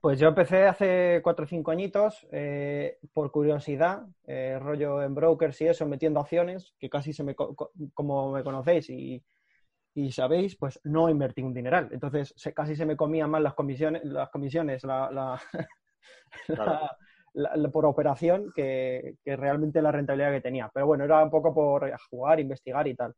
[0.00, 5.60] pues yo empecé hace cuatro o cinco añitos, eh, por curiosidad, eh, rollo en brokers
[5.62, 9.24] y eso, metiendo acciones, que casi se me, co- co- como me conocéis y,
[9.94, 11.88] y sabéis, pues no invertí un dineral.
[11.90, 15.40] Entonces se- casi se me comían más las comisiones, las comisiones, la, la-
[16.48, 16.96] la-
[17.34, 20.70] la- la- por operación que, que realmente la rentabilidad que tenía.
[20.74, 23.14] Pero bueno, era un poco por jugar, investigar y tal.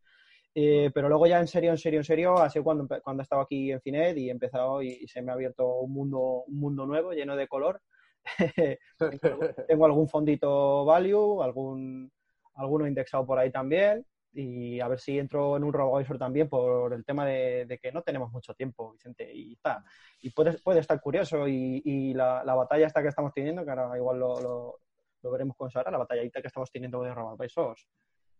[0.55, 3.71] Eh, pero luego ya en serio, en serio, en serio, sido cuando, cuando estaba aquí
[3.73, 6.87] en Finet y he empezado y, y se me ha abierto un mundo, un mundo
[6.87, 7.81] nuevo, lleno de color.
[9.21, 12.11] tengo, tengo algún fondito value, algún,
[12.55, 14.05] alguno indexado por ahí también
[14.39, 17.91] y a ver si entro en un RoboAdvisor también por el tema de, de que
[17.91, 19.83] no tenemos mucho tiempo, Vicente, y está.
[20.21, 23.71] Y puede, puede estar curioso y, y la, la batalla esta que estamos teniendo, que
[23.71, 24.81] ahora igual lo, lo,
[25.23, 27.89] lo veremos con Sara, la batallita que estamos teniendo de RoboAdvisors,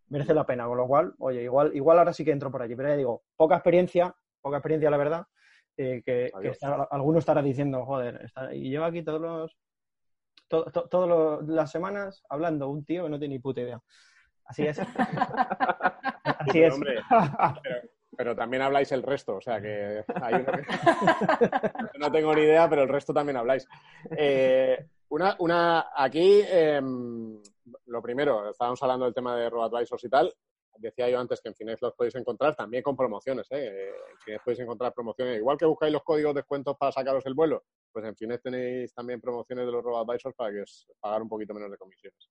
[0.09, 2.77] merece la pena, con lo cual, oye, igual, igual ahora sí que entro por allí,
[2.77, 5.25] pero ya digo, poca experiencia, poca experiencia la verdad,
[5.79, 9.57] eh, que, que está- alguno estará diciendo, joder, está- y lleva aquí todos los
[10.49, 13.81] to- to- todas las semanas hablando un tío que no tiene ni puta idea.
[14.47, 14.79] Así es.
[16.25, 16.75] Así Pero, es.
[16.75, 16.95] hombre,
[17.63, 17.81] pero,
[18.17, 20.67] pero también habláis el resto, o sea que hay uno que-
[21.99, 23.67] no tengo ni idea, pero el resto también habláis.
[24.17, 27.41] Eh, una, una, aquí, em,
[27.87, 30.33] lo primero, estábamos hablando del tema de RoboAdvisors y tal.
[30.79, 33.47] Decía yo antes que en Finex los podéis encontrar también con promociones.
[33.51, 33.89] ¿eh?
[33.89, 35.39] En Finex podéis encontrar promociones.
[35.39, 38.93] Igual que buscáis los códigos de descuentos para sacaros el vuelo, pues en Finex tenéis
[38.93, 42.29] también promociones de los RoboAdvisors para que os pagar un poquito menos de comisiones.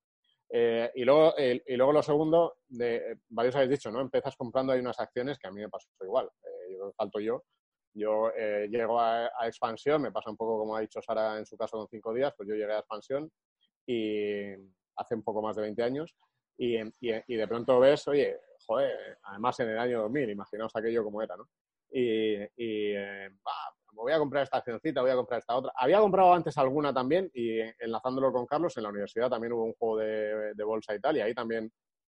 [0.49, 4.01] Eh, y, luego, el- y luego lo segundo, de, eh, varios habéis dicho, ¿no?
[4.01, 6.29] Empiezas comprando hay unas acciones que a mí me pasó igual.
[6.43, 7.43] Eh, yo falto yo.
[7.93, 11.45] Yo eh, llego a, a expansión, me pasa un poco como ha dicho Sara en
[11.45, 13.31] su caso con cinco días, pues yo llegué a expansión
[13.88, 14.51] y
[14.97, 16.15] hace un poco más de 20 años
[16.58, 16.91] y, y-
[17.27, 21.38] y de pronto ves, oye, joder, además en el año 2000, imaginaos aquello como era,
[21.38, 21.49] ¿no?
[21.91, 25.71] Y, y, eh, bah, voy a comprar esta accioncita, voy a comprar esta otra.
[25.75, 29.73] Había comprado antes alguna también y enlazándolo con Carlos, en la universidad también hubo un
[29.73, 31.71] juego de, de bolsa y tal, y ahí también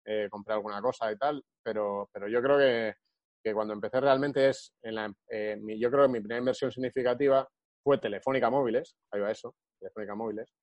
[0.06, 2.94] eh, compré alguna cosa y tal, pero, pero yo creo que,
[3.44, 6.72] que cuando empecé realmente es, en la, eh, mi- yo creo que mi primera inversión
[6.72, 7.48] significativa
[7.84, 10.54] fue Telefónica Móviles, ahí va eso, Telefónica Móviles,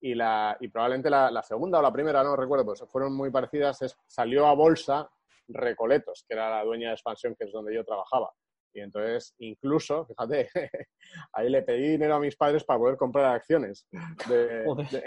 [0.00, 3.30] y, la, y probablemente la, la segunda o la primera, no recuerdo, pues fueron muy
[3.30, 5.08] parecidas, es, salió a bolsa
[5.48, 8.32] Recoletos, que era la dueña de expansión, que es donde yo trabajaba.
[8.74, 10.48] Y entonces, incluso, fíjate,
[11.32, 13.86] ahí le pedí dinero a mis padres para poder comprar acciones
[14.28, 14.88] de- Joder.
[14.88, 15.04] de-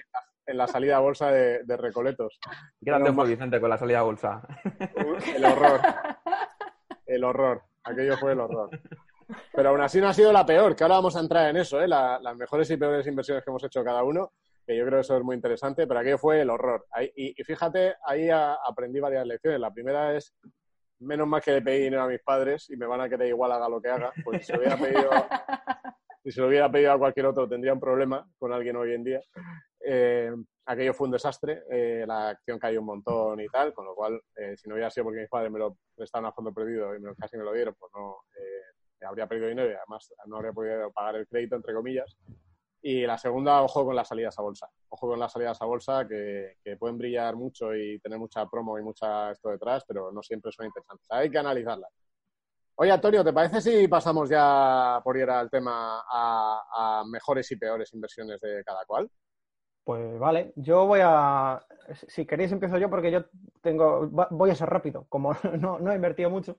[0.47, 2.38] en la salida a bolsa de, de Recoletos.
[2.80, 4.41] Grande fue Vicente con la salida a bolsa.
[5.36, 5.82] el horror.
[7.08, 7.63] El horror.
[7.84, 8.69] Aquello fue el horror.
[9.51, 11.82] Pero aún así no ha sido la peor, que ahora vamos a entrar en eso,
[11.82, 11.88] ¿eh?
[11.88, 14.34] La- las mejores y peores inversiones que hemos hecho cada uno,
[14.67, 16.86] que yo creo que eso es muy interesante, pero aquello fue el horror.
[16.91, 19.60] Ahí- y, y fíjate, ahí a- aprendí varias lecciones.
[19.60, 20.32] La primera es,
[20.99, 23.51] menos mal que le pedí dinero a mis padres y me van a querer igual
[23.51, 25.10] haga lo que haga, pues si se lo hubiera pedido,
[26.23, 29.03] si se lo hubiera pedido a cualquier otro tendría un problema con alguien hoy en
[29.03, 29.21] día.
[29.88, 30.31] Eh,
[30.65, 34.19] aquello fue un desastre, eh, la acción cayó un montón y tal, con lo cual,
[34.36, 36.99] eh, si no hubiera sido porque mis padres me lo prestaron a fondo perdido y
[36.99, 40.38] me lo- casi me lo dieron, pues no eh, habría perdido dinero y además no
[40.38, 42.17] habría podido pagar el crédito, entre comillas.
[42.88, 44.69] Y la segunda, ojo con las salidas a bolsa.
[44.89, 48.78] Ojo con las salidas a bolsa que, que pueden brillar mucho y tener mucha promo
[48.78, 51.08] y mucha esto detrás, pero no siempre son interesantes.
[51.10, 51.89] Hay que analizarlas.
[52.76, 57.56] Oye, Antonio, ¿te parece si pasamos ya por ir al tema a, a mejores y
[57.56, 59.10] peores inversiones de cada cual?
[59.84, 61.65] Pues vale, yo voy a.
[62.08, 63.26] Si queréis, empiezo yo porque yo
[63.62, 64.08] tengo.
[64.30, 65.08] Voy a ser rápido.
[65.10, 66.58] Como no, no he invertido mucho.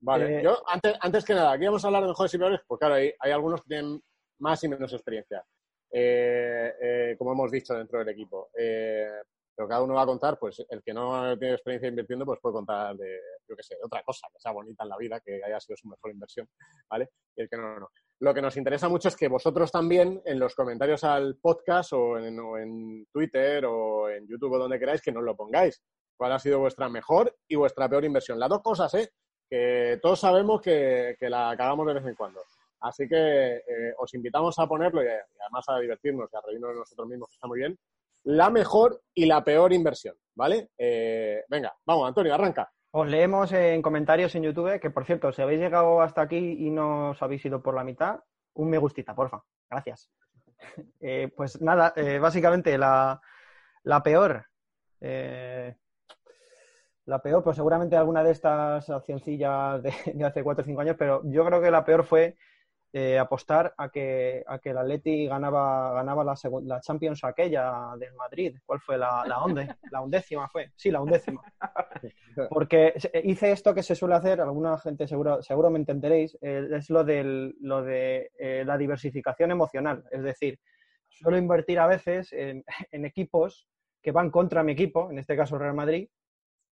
[0.00, 2.60] Vale, Eh, yo antes, antes que nada, aquí vamos a hablar de mejores y peores,
[2.66, 4.02] pues claro, hay, hay algunos que tienen
[4.42, 5.42] más y menos experiencia,
[5.90, 8.50] eh, eh, como hemos dicho dentro del equipo.
[8.58, 9.22] Eh,
[9.54, 12.54] pero cada uno va a contar, pues el que no tiene experiencia invirtiendo, pues puede
[12.54, 15.60] contar de, yo qué sé, otra cosa que sea bonita en la vida, que haya
[15.60, 16.48] sido su mejor inversión,
[16.90, 17.10] ¿vale?
[17.36, 17.90] Y el que no, no.
[18.20, 22.18] Lo que nos interesa mucho es que vosotros también, en los comentarios al podcast o
[22.18, 25.82] en, o en Twitter o en YouTube o donde queráis, que nos lo pongáis.
[26.16, 28.38] ¿Cuál ha sido vuestra mejor y vuestra peor inversión?
[28.38, 29.10] Las dos cosas, ¿eh?
[29.50, 32.40] Que todos sabemos que, que la cagamos de vez en cuando.
[32.82, 35.08] Así que eh, os invitamos a ponerlo y, y
[35.40, 37.78] además a divertirnos y a reírnos de nosotros mismos, que está muy bien.
[38.24, 40.70] La mejor y la peor inversión, ¿vale?
[40.78, 42.70] Eh, venga, vamos, Antonio, arranca.
[42.92, 46.70] Os leemos en comentarios en YouTube, que por cierto, si habéis llegado hasta aquí y
[46.70, 48.20] no os habéis ido por la mitad,
[48.54, 49.42] un me gustita, porfa.
[49.70, 50.10] Gracias.
[51.00, 53.20] Eh, pues nada, eh, básicamente la,
[53.82, 54.46] la peor.
[55.00, 55.74] eh,
[57.06, 60.96] la peor, pues seguramente alguna de estas accioncillas de, de hace 4 o 5 años,
[60.98, 62.36] pero yo creo que la peor fue
[62.92, 66.34] eh, apostar a que, a que el Atleti ganaba, ganaba la,
[66.64, 68.56] la Champions aquella del Madrid.
[68.66, 68.98] ¿Cuál fue?
[68.98, 70.70] La, la, onde, la undécima fue.
[70.76, 71.42] Sí, la undécima.
[72.48, 76.68] Porque se- hice esto que se suele hacer, alguna gente seguro, seguro me entenderéis, eh,
[76.72, 80.04] es lo, del, lo de eh, la diversificación emocional.
[80.10, 80.58] Es decir,
[81.08, 82.64] suelo invertir a veces en,
[83.04, 83.68] equipos
[84.02, 86.08] que van contra mi equipo, en este caso Real Madrid,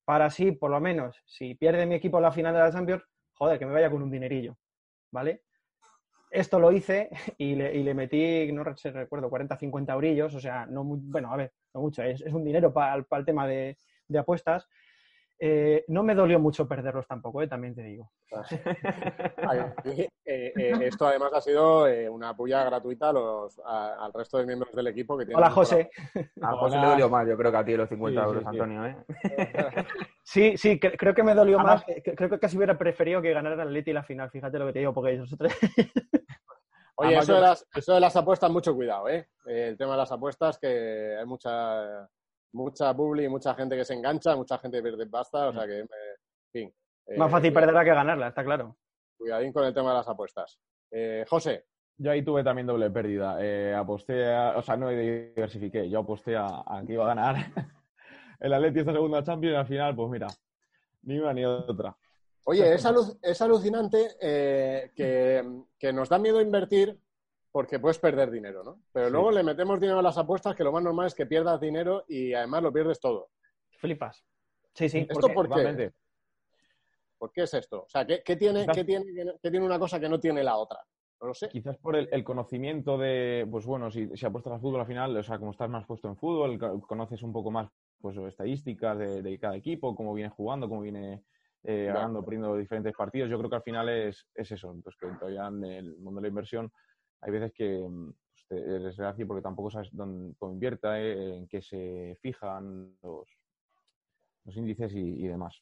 [0.04, 3.04] para así, por lo menos, si pierde mi equipo la final de la Champions,
[3.34, 4.56] joder, que me vaya con un dinerillo,
[5.12, 5.42] ¿vale?
[6.30, 10.40] Esto lo hice y le, y le metí, no sé, recuerdo, 40, 50 eurillos, o
[10.40, 13.46] sea, no mu- bueno, a ver, no mucho, es, es un dinero para el tema
[14.08, 14.68] de apuestas.
[15.42, 18.10] Eh, no me dolió mucho perderlos tampoco, eh, también te digo.
[19.84, 24.36] Eh, eh, esto además ha sido eh, una puya gratuita a los, a- al resto
[24.38, 25.42] de miembros del equipo que tienen.
[25.42, 25.90] Hola, José.
[26.42, 26.90] A José le Hola.
[26.90, 28.48] dolió más, yo creo que a ti los 50 Sí, sí, euros, sí.
[28.48, 28.96] Antonio, ¿eh?
[30.22, 31.96] Sí, sí, cre- creo que me dolió Además- más.
[32.04, 34.78] Creo que casi hubiera preferido que ganara el Atleti la final, fíjate lo que te
[34.80, 35.52] digo, porque nosotros...
[36.96, 39.26] Oye, Además, eso yo- de, las, eso de las apuestas, mucho cuidado, ¿eh?
[39.46, 42.06] Eh, El tema de las apuestas, que hay mucha
[42.52, 45.80] mucha publi, mucha gente que se engancha, mucha gente que pierde pasta, o sea que,
[45.80, 45.88] eh, en
[46.52, 46.74] fin.
[47.06, 48.76] eh, más fácil cuidado- perderla que ganarla, está claro.
[49.18, 50.58] Cuidadín con el tema de las apuestas.
[50.90, 51.66] Eh, José,
[52.02, 53.36] Yo ahí tuve también doble pérdida.
[53.40, 55.86] Eh, aposté, a- o sea, no diversifiqué.
[55.90, 57.34] Yo aposté a, a que iba a ganar
[58.40, 60.26] el Atleti esta segunda Champions y al final, pues mira,
[61.02, 61.94] ni una ni otra.
[62.46, 65.44] Oye, es, alu- es alucinante eh, que,
[65.78, 66.98] que nos da miedo invertir
[67.52, 68.80] porque puedes perder dinero, ¿no?
[68.92, 69.12] Pero Sí.
[69.12, 72.04] luego le metemos dinero a las apuestas que lo más normal es que pierdas dinero
[72.08, 73.30] y además lo pierdes todo.
[73.78, 74.24] Flipas.
[74.74, 74.98] Sí, sí.
[74.98, 75.92] ¿Esto porque- por qué?
[77.18, 77.82] ¿Por qué es esto?
[77.82, 79.04] O sea, ¿qué, qué tiene, Quizás- qué tiene,
[79.42, 80.78] qué tiene una cosa que no tiene la otra?
[81.20, 81.48] No lo sé.
[81.50, 85.14] Quizás por el, el conocimiento de, pues bueno, si, si apuestas al fútbol al final,
[85.14, 87.70] o sea, como estás más puesto en fútbol, co- conoces un poco más
[88.00, 91.24] pues estadísticas de, de cada equipo, cómo viene jugando, cómo viene
[91.62, 93.28] eh, ganando, perdiendo diferentes partidos.
[93.28, 94.74] Yo creo que al final es, es eso.
[94.82, 96.72] Pues que todavía en el mundo de la inversión
[97.22, 101.46] hay veces que mm, pues, te- eres reacio porque tampoco sabes dónde invierta, eh, en
[101.48, 103.28] qué se fijan los,
[104.44, 105.56] los índices y, y demás.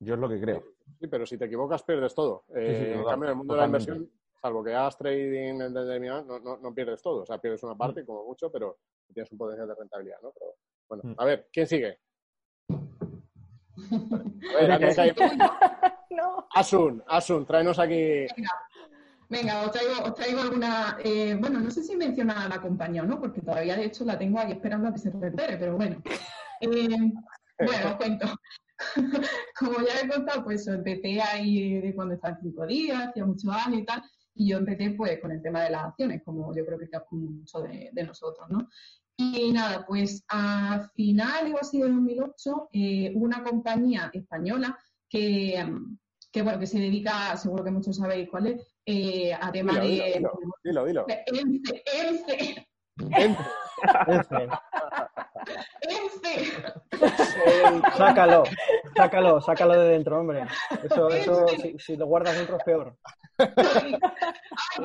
[0.00, 0.64] Yo es lo que creo.
[1.00, 2.44] Sí, pero si te equivocas pierdes todo.
[2.54, 4.10] Eh, sí, en total- cambio, en el mundo de la inversión,
[4.40, 7.22] salvo que hagas trading en determinado, no, no, no pierdes todo.
[7.22, 8.78] O sea, pierdes una parte como mucho, pero
[9.12, 10.32] tienes un potencial de rentabilidad, ¿no?
[10.32, 10.50] Pero,
[10.88, 11.14] bueno, Mm.
[11.20, 11.98] a ver, ¿quién sigue?
[13.76, 15.38] A ver, alguien que hay-
[16.10, 16.46] No.
[16.54, 18.26] Asun, Asun, tráenos aquí.
[19.28, 20.96] Venga, os traigo, os traigo alguna.
[21.02, 24.04] eh, bueno, no sé si mencionar a la compañía o no, porque todavía de hecho
[24.04, 26.02] la tengo ahí esperando a que se recupere, pero bueno.
[26.60, 27.12] Eh,
[27.58, 28.26] bueno, os cuento.
[29.58, 33.80] Como ya he contado, pues empecé ahí de cuando estaba cinco días, hacía muchos años
[33.80, 34.02] y tal,
[34.34, 36.90] y yo empecé pues con el tema de las acciones, como yo creo que es
[37.10, 38.68] mucho de, de nosotros, ¿no?
[39.16, 44.76] Y nada, pues a finales o así de 2008, eh, una compañía española
[45.08, 45.64] que,
[46.32, 50.04] que, bueno, que se dedica, seguro que muchos sabéis cuál es, eh, a temas Dilo,
[50.04, 50.12] de...
[50.62, 51.06] dilo, dilo, dilo.
[55.82, 56.62] ENCE, Ence.
[56.92, 57.64] Ence.
[57.64, 57.96] ENCE.
[57.96, 58.44] Sácalo,
[58.96, 60.46] sácalo, sácalo de dentro, hombre.
[60.82, 62.96] Eso, eso si, si lo guardas dentro es peor.
[63.38, 63.96] Ay,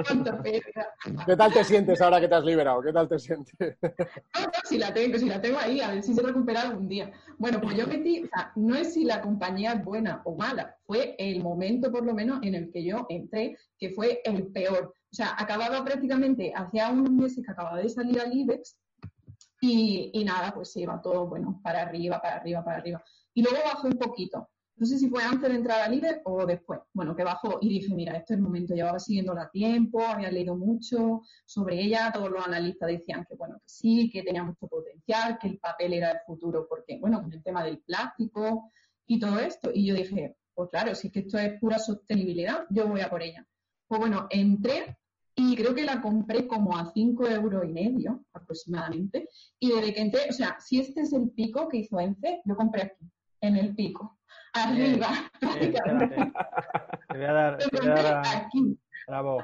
[0.05, 0.87] cuánta pena.
[1.25, 2.81] ¿Qué tal te sientes ahora que te has liberado?
[2.81, 3.77] ¿Qué tal te sientes?
[3.81, 6.87] No, no, si la tengo, si la tengo ahí, a ver si se recupera algún
[6.87, 7.11] día.
[7.37, 10.75] Bueno, pues yo metí, o sea, no es si la compañía es buena o mala,
[10.85, 14.93] fue el momento por lo menos en el que yo entré, que fue el peor.
[15.11, 18.77] O sea, acababa prácticamente, hacía unos meses que acababa de salir al IBEX
[19.61, 23.03] y, nada, pues se iba todo, bueno, para arriba, para arriba, para arriba.
[23.33, 24.49] Y luego bajó un poquito.
[24.75, 26.79] No sé si fue antes de entrar al IBEX o después.
[26.93, 28.73] Bueno, que bajó y dije, mira, este es el momento.
[28.73, 32.11] Llevaba siguiéndola a tiempo, había leído mucho sobre ella.
[32.13, 35.93] Todos los analistas decían que, bueno, que sí, que tenía mucho potencial, que el papel
[35.93, 38.71] era el futuro, porque, bueno, con el tema del plástico
[39.05, 39.69] y todo esto.
[39.73, 43.09] Y yo dije, pues claro, si es que esto es pura sostenibilidad, yo voy a
[43.09, 43.45] por ella.
[43.85, 44.97] Pues bueno, entré
[45.39, 49.29] y creo que la compré como a 5 euros y medio aproximadamente.
[49.57, 52.57] Y desde que entré, o sea, si este es el pico que hizo ENCE, yo
[52.57, 53.09] compré aquí,
[53.39, 54.19] en el pico,
[54.53, 55.07] arriba.
[55.41, 56.33] Bien, espérate.
[57.07, 58.79] Te voy a dar, te voy a compré dar aquí.
[59.07, 59.43] Bravo.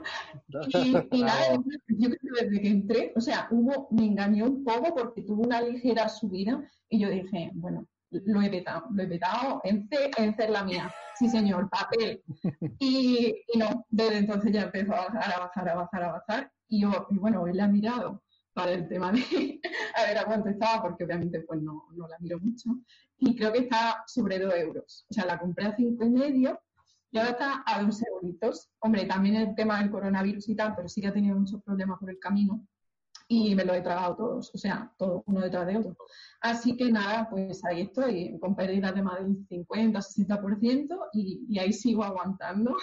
[0.68, 0.78] Y,
[1.12, 1.64] y nada, Bravo.
[1.88, 5.43] yo creo que desde que entré, o sea, hubo, me engañó un poco porque tuvo
[5.43, 7.88] una ligera subida y yo dije, bueno,
[8.26, 10.93] lo he petado, lo he petado, ENCE, ENCE es la mía.
[11.18, 12.22] Sí, señor, papel.
[12.80, 16.51] Y, y no, desde entonces ya empezó a bajar, a bajar, a bajar, a bajar.
[16.68, 19.20] Y yo, y bueno, él la ha mirado para el tema de
[19.95, 22.70] a ver a cuánto estaba, porque obviamente pues no, no la miro mucho.
[23.18, 25.05] Y creo que está sobre 2 euros.
[25.09, 26.59] O sea, la compré a cinco y medio
[27.11, 28.70] y ahora está a 2 euritos.
[28.80, 31.99] Hombre, también el tema del coronavirus y tal, pero sí que ha tenido muchos problemas
[31.99, 32.66] por el camino.
[33.28, 35.98] Y me lo he tragado todos, o sea, todos uno detrás de otro.
[36.42, 41.60] Así que nada, pues ahí estoy, con pérdidas de más del 50, 60% y, y
[41.60, 42.76] ahí sigo aguantando.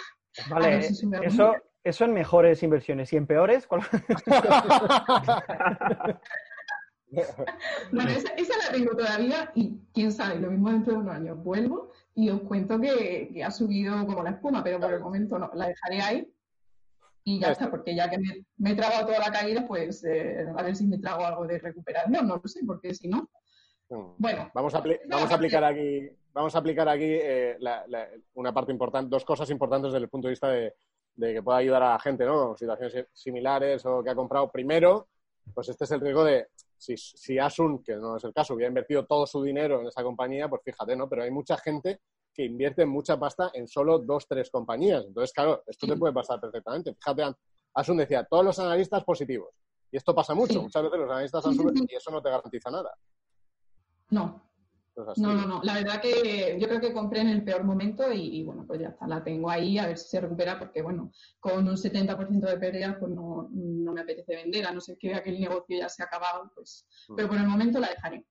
[0.49, 3.67] Vale, si eso, eso en mejores inversiones y en peores.
[3.67, 3.83] ¿cuál-
[7.91, 11.43] Bueno, esa, esa la tengo todavía y quién sabe, lo mismo dentro de unos años
[11.43, 15.37] vuelvo y os cuento que, que ha subido como la espuma, pero por el momento
[15.37, 16.33] no, la dejaré ahí
[17.23, 20.45] y ya está, porque ya que me, me he tragado toda la caída, pues eh,
[20.55, 23.29] a ver si me trago algo de recuperación, no lo sé, porque si no,
[24.17, 24.49] bueno.
[24.53, 28.71] Vamos a, vamos a aplicar aquí, vamos a aplicar aquí eh, la- la- una parte
[28.71, 30.73] importante, dos cosas importantes desde el punto de vista de,
[31.15, 32.57] de que pueda ayudar a la gente, ¿no?
[32.57, 34.51] Situaciones similares o que ha comprado.
[34.51, 35.07] Primero,
[35.53, 36.47] pues este es el riesgo de
[36.77, 40.01] si, si Asun, que no es el caso, hubiera invertido todo su dinero en esa
[40.03, 41.07] compañía, pues fíjate, ¿no?
[41.07, 41.99] Pero hay mucha gente
[42.33, 45.05] que invierte mucha pasta en solo dos, tres compañías.
[45.05, 46.95] Entonces, claro, esto te puede pasar perfectamente.
[46.95, 47.35] Fíjate,
[47.73, 49.49] Asun decía, todos los analistas positivos.
[49.91, 50.61] Y esto pasa mucho.
[50.61, 52.91] Muchas veces los analistas han subido y eso no te garantiza nada.
[54.09, 54.49] no.
[55.17, 55.61] No, no, no.
[55.63, 58.79] La verdad que yo creo que compré en el peor momento y, y, bueno, pues
[58.79, 59.07] ya está.
[59.07, 62.97] La tengo ahí a ver si se recupera porque, bueno, con un 70% de pérdidas,
[62.99, 65.89] pues no, no me apetece vender, a no ser que vea que el negocio ya
[65.89, 66.85] se ha acabado, pues.
[67.15, 68.23] Pero por el momento la dejaré.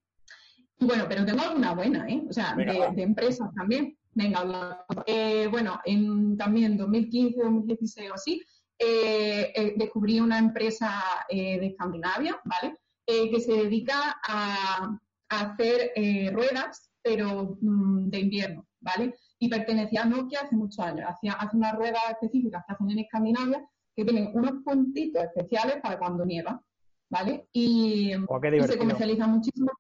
[0.87, 2.23] Bueno, pero tengo alguna buena, ¿eh?
[2.29, 3.97] O sea, Venga, de, empresas también.
[4.15, 4.85] Venga.
[5.07, 8.43] Eh, bueno, en también 2015, 2016 o así,
[8.79, 12.77] eh, eh, descubrí una empresa eh, de Escandinavia, ¿vale?
[13.07, 19.15] Eh, que se dedica a, a hacer eh, ruedas, pero mm, de invierno, ¿vale?
[19.39, 21.07] Y pertenecía a Nokia hace muchos años.
[21.09, 23.65] Hacía, hace unas ruedas específicas que hacen en Escandinavia
[23.95, 26.63] que tienen unos puntitos especiales para cuando nieva,
[27.11, 27.47] ¿vale?
[27.53, 29.71] Y, Oh, y se comercializa muchísimo.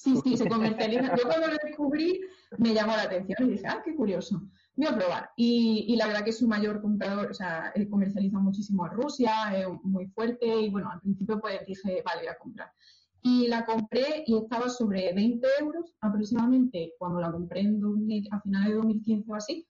[0.00, 1.14] Sí, sí, se comercializa.
[1.14, 2.22] Yo cuando lo descubrí
[2.56, 4.40] me llamó la atención y dije, ah, qué curioso.
[4.74, 5.30] Voy a probar.
[5.36, 8.88] Y, y la verdad que es su mayor comprador, o sea, él comercializa muchísimo a
[8.88, 12.72] Rusia, es muy fuerte y bueno, al principio pues dije, vale, voy a comprar.
[13.20, 18.40] Y la compré y estaba sobre 20 euros aproximadamente cuando la compré en 2000 a
[18.40, 19.68] finales de 2015 o así.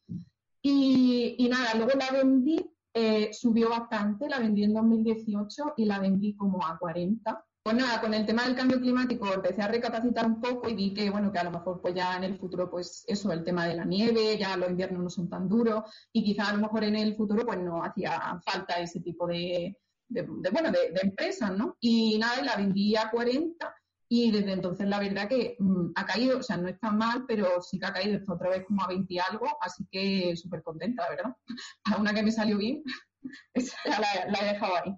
[0.62, 5.99] Y, y nada, luego la vendí, eh, subió bastante, la vendí en 2018 y la
[5.99, 7.45] vendí como a 40.
[7.63, 10.95] Pues nada, con el tema del cambio climático empecé a recapacitar un poco y vi
[10.95, 13.67] que, bueno, que a lo mejor pues ya en el futuro, pues eso, el tema
[13.67, 16.85] de la nieve, ya los inviernos no son tan duros y quizá a lo mejor
[16.85, 19.77] en el futuro pues no hacía falta ese tipo de,
[20.09, 21.77] de, bueno, de, empresas, ¿no?
[21.81, 23.75] Y nada, la vendí a 40
[24.09, 27.61] y desde entonces la verdad que mm, ha caído, o sea, no está mal, pero
[27.61, 31.03] sí que ha caído otra vez como a 20 y algo, así que súper contenta,
[31.03, 31.37] la verdad.
[31.85, 32.83] A una que me salió bien,
[33.85, 34.97] la he dejado ahí.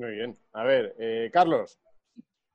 [0.00, 0.34] Muy bien.
[0.54, 1.78] A ver, eh, Carlos.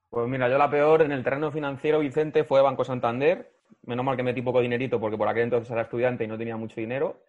[0.10, 3.52] Pues mira, yo la peor en el terreno financiero, Vicente, fue Banco Santander.
[3.84, 6.58] Menos mal que metí poco dinerito porque por aquel entonces era estudiante y no tenía
[6.58, 7.22] mucho dinero.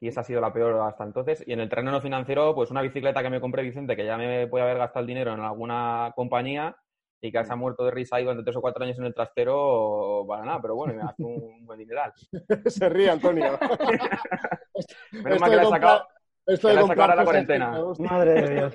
[0.00, 1.42] Y esa ha sido la peor hasta entonces.
[1.46, 4.18] Y en el terreno no financiero, pues una bicicleta que me compré, Vicente, que ya
[4.18, 6.76] me puede haber gastado el dinero en alguna compañía
[7.22, 9.14] y que se ha muerto de risa ahí durante tres o cuatro años en el
[9.14, 10.60] trastero para nada.
[10.60, 12.12] Pero bueno, me gastó un buen dineral.
[12.66, 13.58] Se ríe, Antonio.
[15.12, 16.06] Menos mal que la he sacado,
[16.46, 17.82] esto que de la he sacado la cuarentena.
[17.98, 18.74] Madre de Dios.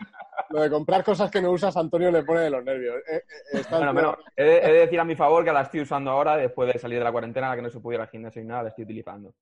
[0.52, 2.96] Lo de comprar cosas que no usas, Antonio le pone de los nervios.
[3.08, 3.24] Eh, eh,
[3.54, 6.12] está Bueno, bueno, he de, he de decir a mi favor que la estoy usando
[6.12, 8.64] ahora, después de salir de la cuarentena, que no se pudiera al gimnasio y nada,
[8.64, 9.34] la estoy utilizando.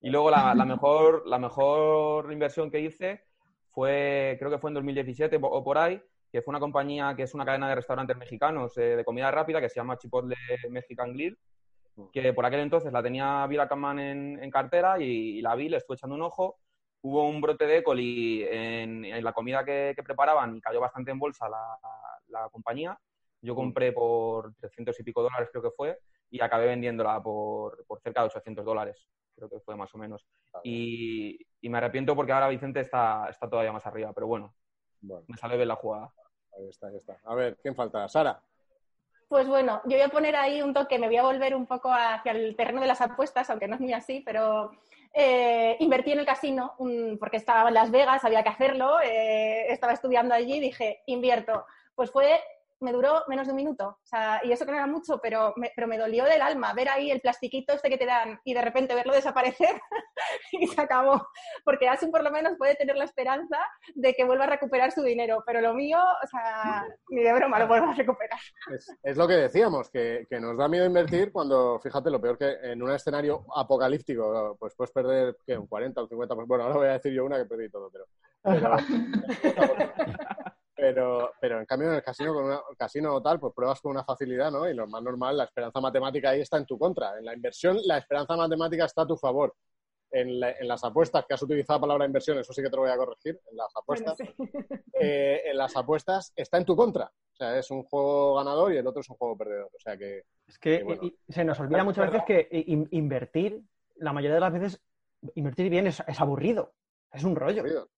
[0.00, 3.24] Y luego la, la mejor, la mejor inversión que hice
[3.70, 6.00] fue, creo que fue en 2017 o por ahí,
[6.30, 9.60] que fue una compañía que es una cadena de restaurantes mexicanos eh, de comida rápida
[9.60, 10.36] que se llama Chipotle
[10.70, 11.38] Mexican Grill,
[12.12, 15.68] que por aquel entonces la tenía Vila Caman en, en cartera y, y la vi,
[15.68, 16.58] le estuve echando un ojo.
[17.08, 17.82] Hubo un brote de E.
[17.82, 21.78] coli en, en la comida que, que preparaban y cayó bastante en bolsa la,
[22.28, 22.98] la compañía.
[23.40, 25.98] Yo compré por 300 y pico dólares, creo que fue,
[26.30, 30.26] y acabé vendiéndola por, por cerca de 800 dólares, creo que fue más o menos.
[30.62, 34.54] Y, y me arrepiento porque ahora Vicente está, está todavía más arriba, pero bueno,
[35.00, 36.12] Bueno, me sale bien la jugada.
[36.58, 37.18] ahí está, ahí está.
[37.24, 38.08] A ver, ¿quién falta?
[38.08, 38.42] Sara.
[39.28, 41.90] Pues bueno, yo voy a poner ahí un toque, me voy a volver un poco
[41.92, 44.70] hacia el terreno de las apuestas, aunque no es muy así, pero
[45.12, 49.70] eh, invertí en el casino un- porque estaba en Las Vegas, había que hacerlo, eh,
[49.70, 51.66] estaba estudiando allí dije, invierto.
[51.94, 52.40] Pues fue,
[52.80, 55.52] me duró menos de un minuto, o sea, y eso que no era mucho, pero
[55.56, 58.54] me, pero me dolió del alma ver ahí el plastiquito este que te dan y
[58.54, 59.80] de repente verlo desaparecer
[60.52, 61.28] y se acabó.
[61.64, 63.58] Porque Asun por lo menos puede tener la esperanza
[63.94, 67.58] de que vuelva a recuperar su dinero, pero lo mío, o sea, ni de broma
[67.58, 68.38] lo vuelvo a recuperar.
[68.72, 72.38] Es, es lo que decíamos, que, que nos da miedo invertir cuando, fíjate, lo peor
[72.38, 75.56] que en un escenario apocalíptico, pues puedes perder ¿qué?
[75.56, 76.46] un 40 o un 50%.
[76.46, 78.04] Bueno, ahora voy a decir yo una que perdí todo, pero.
[78.42, 78.76] Pero,
[80.78, 83.90] pero, pero en cambio en el casino, con una, casino o tal, pues pruebas con
[83.90, 84.68] una facilidad, ¿no?
[84.70, 87.18] Y lo más normal, la esperanza matemática ahí está en tu contra.
[87.18, 89.54] En la inversión, la esperanza matemática está a tu favor.
[90.10, 92.76] en, la- en las apuestas, que has utilizado la palabra inversión, eso sí que te
[92.76, 94.16] lo voy a corregir, en las apuestas,
[94.94, 97.04] eh, en las apuestas está en tu contra.
[97.06, 99.68] O sea, es un juego ganador y el otro es un juego perdedor.
[99.74, 101.02] O sea que Es que Y bueno.
[101.04, 103.60] y- y se nos olvida muchas veces que in- invertir,
[103.96, 104.80] la mayoría de las veces,
[105.34, 106.72] invertir bien es, es aburrido.
[107.12, 107.60] Es un rollo.
[107.60, 107.88] aburrido.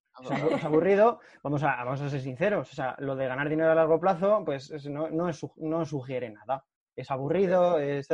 [0.57, 1.21] Es aburrido.
[1.43, 2.71] Vamos a, vamos a ser sinceros.
[2.71, 5.85] O sea, lo de ganar dinero a largo plazo, pues es- no, no, es no
[5.85, 6.65] sugiere nada.
[6.97, 8.09] Es aburrido, es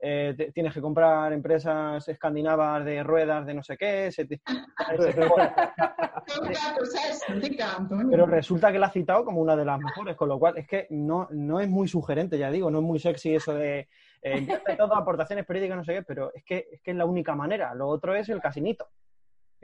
[0.00, 4.10] eh, te- tienes que comprar empresas escandinavas de ruedas de no sé qué.
[4.12, 4.40] se te-
[8.10, 10.66] pero resulta que la has citado como una de las mejores, con lo cual es
[10.66, 13.88] que no, no es muy sugerente, ya digo, no es muy sexy eso de
[14.22, 14.46] eh,
[14.78, 17.74] todo, aportaciones periódicas, no sé qué, pero es que, es que es la única manera.
[17.74, 18.88] Lo otro es el casinito.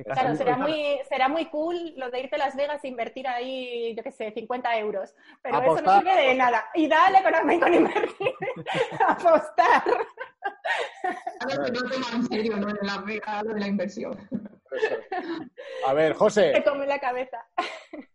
[0.05, 3.95] Claro, será muy, será muy cool lo de irte a Las Vegas e invertir ahí,
[3.97, 5.15] yo qué sé, 50 euros.
[5.43, 6.65] Pero eso no sirve de nada.
[6.75, 8.35] Y dale con, con invertir.
[9.07, 9.83] Apostar.
[11.49, 12.69] Que no toma en serio, ¿no?
[12.71, 14.29] En la vega, lo de la inversión.
[15.87, 17.45] A ver, José, Te come la cabeza.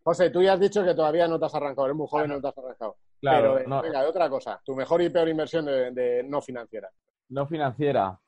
[0.02, 2.34] José, tú ya has dicho que todavía no te has arrancado, eres muy joven y
[2.34, 2.96] no te has arrancado.
[3.20, 3.82] Claro, Pero no.
[3.82, 6.90] venga, de otra cosa, tu mejor y peor inversión de, de no financiera.
[7.28, 8.18] No financiera.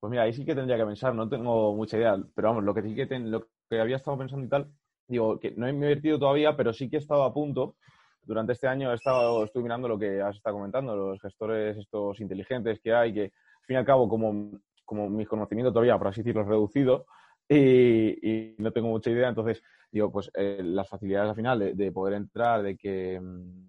[0.00, 2.74] Pues mira, ahí sí que tendría que pensar, no tengo mucha idea, pero vamos, lo
[2.74, 4.72] que sí que, ten- lo que había estado pensando y tal,
[5.06, 7.76] digo, que no he invertido todavía, pero sí que he estado a punto.
[8.22, 12.20] Durante este año he estado, estoy mirando lo que has estado comentando, los gestores estos
[12.20, 16.08] inteligentes que hay, que al fin y al cabo, como, como mis conocimientos todavía, por
[16.08, 17.06] así decirlo, es reducido
[17.48, 21.74] y, y no tengo mucha idea, entonces, digo, pues eh, las facilidades al final de,
[21.74, 23.68] de poder entrar, de que, mm,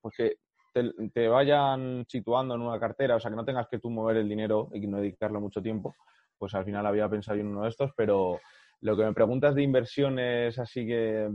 [0.00, 0.36] pues que
[0.72, 4.16] te, te vayan situando en una cartera, o sea, que no tengas que tú mover
[4.18, 5.94] el dinero y no dedicarle mucho tiempo,
[6.38, 8.40] pues al final había pensado en uno de estos, pero
[8.80, 11.28] lo que me preguntas de inversiones así que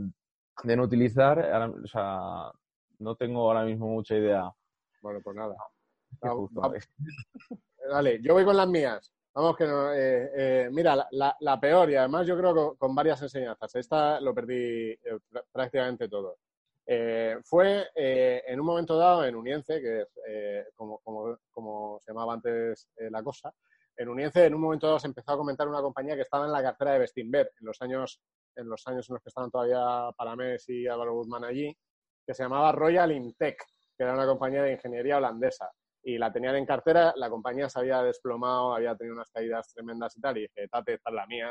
[0.64, 2.50] de no utilizar, ahora- o sea,
[2.98, 4.50] no tengo ahora mismo mucha idea.
[5.00, 5.54] Bueno, pues nada.
[6.58, 6.68] Va-
[7.90, 9.12] Dale, yo voy con las mías.
[9.34, 12.78] Vamos que no, eh, eh, mira, la, la- la peor y además yo creo que
[12.78, 13.72] con varias enseñanzas.
[13.76, 14.98] Esta lo perdí eh,
[15.30, 16.38] pr- prácticamente todo.
[16.90, 20.98] Eh, fue eh, en un momento dado en Unience, que es eh, como,
[21.50, 23.52] como, se llamaba antes la cosa,
[23.94, 26.52] en Unience en un momento dado se empezó a comentar una compañía que estaba en
[26.52, 28.22] la cartera de Bestinver en los años
[28.56, 31.76] en los años en los que estaban todavía Paramés y Álvaro Guzmán allí,
[32.26, 33.58] que se llamaba Royal Intech,
[33.96, 35.70] que era una compañía de ingeniería holandesa.
[36.02, 40.16] Y la tenían en cartera, la compañía se había desplomado, había tenido unas caídas tremendas
[40.16, 41.50] y tal, y dije, tate, esta es la mía,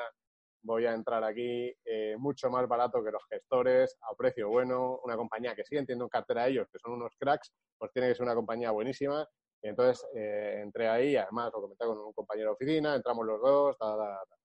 [0.68, 5.16] voy a entrar aquí eh, mucho más barato que los gestores, a precio bueno, una
[5.16, 8.16] compañía que sí entiendo en cartera a ellos, que son unos cracks, pues tiene que
[8.16, 9.28] ser una compañía buenísima.
[9.62, 13.78] Entonces eh, entré ahí, además lo comenté con un compañero de oficina, entramos los dos,
[13.78, 14.36] ta, ta, ta.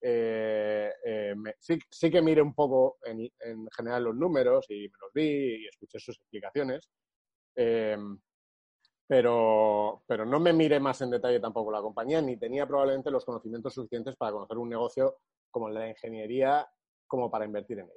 [0.00, 4.98] Eh, me- sí, sí que miré un poco en, en general los números y me
[5.00, 6.88] los vi y escuché sus explicaciones.
[7.56, 7.96] Eh,
[9.06, 13.24] pero, pero no me miré más en detalle tampoco la compañía, ni tenía probablemente los
[13.24, 15.16] conocimientos suficientes para conocer un negocio
[15.50, 16.68] como de la ingeniería
[17.06, 17.94] como para invertir en ello.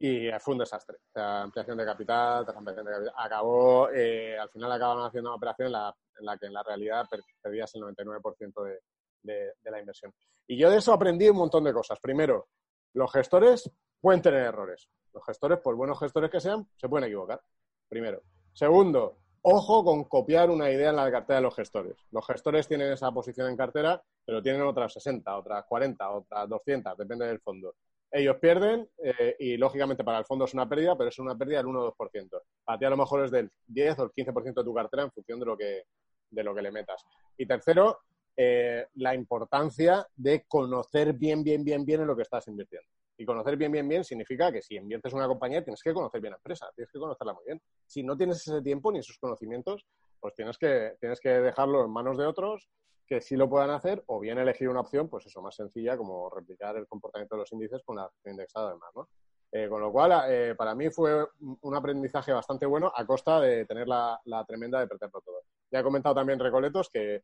[0.00, 0.96] Y fue un desastre.
[1.08, 3.14] O sea, ampliación de capital, tras ampliación de capital.
[3.16, 6.62] Acabó, eh, al final acabaron haciendo una operación en la, en la que en la
[6.62, 8.80] realidad per- perdías el 99% de,
[9.22, 10.14] de- de la inversión.
[10.46, 11.98] Y yo de eso aprendí un montón de cosas.
[12.00, 12.48] Primero,
[12.94, 13.68] los gestores
[14.00, 14.88] pueden tener errores.
[15.12, 17.42] Los gestores, por buenos gestores que sean, se pueden equivocar.
[17.88, 18.22] Primero.
[18.52, 19.18] Segundo,
[19.50, 21.96] ojo con copiar una idea en la cartera de los gestores.
[22.10, 26.96] Los gestores tienen esa posición en cartera, pero tienen otras 60, otras 40, otras 200,
[26.96, 27.74] depende del fondo.
[28.10, 31.58] Ellos pierden eh, y, lógicamente, para el fondo es una pérdida, pero es una pérdida
[31.58, 32.42] del 1 o 2%.
[32.64, 35.12] Para ti, a lo mejor es del 10 o el 15% de tu cartera en
[35.12, 35.84] función de lo que,
[36.30, 37.04] de lo que le metas.
[37.36, 37.98] Y tercero,
[38.36, 42.88] eh, la importancia de conocer bien, bien, bien, bien en lo que estás invirtiendo.
[43.20, 46.20] Y conocer bien, bien, bien significa que si inviertes en una compañía tienes que conocer
[46.20, 47.60] bien la empresa, tienes que conocerla muy bien.
[47.84, 49.84] Si no tienes ese tiempo ni esos conocimientos,
[50.20, 52.68] pues tienes que, tienes que dejarlo en manos de otros
[53.08, 56.30] que sí lo puedan hacer o bien elegir una opción, pues eso, más sencilla, como
[56.30, 59.08] replicar el comportamiento de los índices con la acción indexada además, ¿no?
[59.50, 61.26] Eh, con lo cual, eh, para mí fue
[61.62, 65.40] un aprendizaje bastante bueno a costa de tener la, tremenda de perderlo todo.
[65.72, 67.22] Ya he comentado también Recoletos, que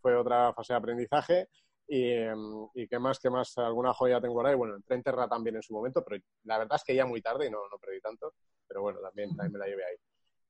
[0.00, 1.48] fue otra fase de aprendizaje
[1.88, 4.52] y, em, y que más, que más, alguna joya tengo ahora.
[4.52, 7.06] Y bueno, entré en Terra también en su momento, pero la verdad es que ya
[7.06, 8.34] muy tarde y no, no perdí tanto,
[8.66, 9.96] pero bueno, también, también me la llevé ahí.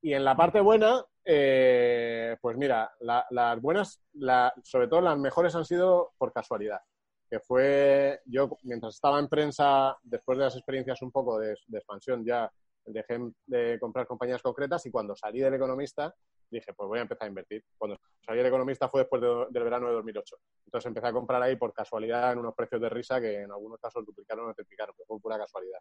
[0.03, 5.19] Y en la parte buena, eh, pues mira, la- las buenas, la- sobre todo las
[5.19, 6.81] mejores han sido por casualidad.
[7.29, 11.79] Que fue, yo mientras estaba en prensa, después de las experiencias un poco de, de
[11.79, 12.51] expansión, ya
[12.87, 16.15] dejé de comprar compañías concretas y cuando salí del economista
[16.51, 17.65] dije, pues voy a empezar a invertir.
[17.77, 20.37] Cuando salí del economista fue después de- del verano de 2008.
[20.65, 23.81] Entonces empecé a comprar ahí por casualidad en unos precios de risa que en algunos
[23.81, 25.79] casos duplicaron o triplicaron, pero fue pura casualidad.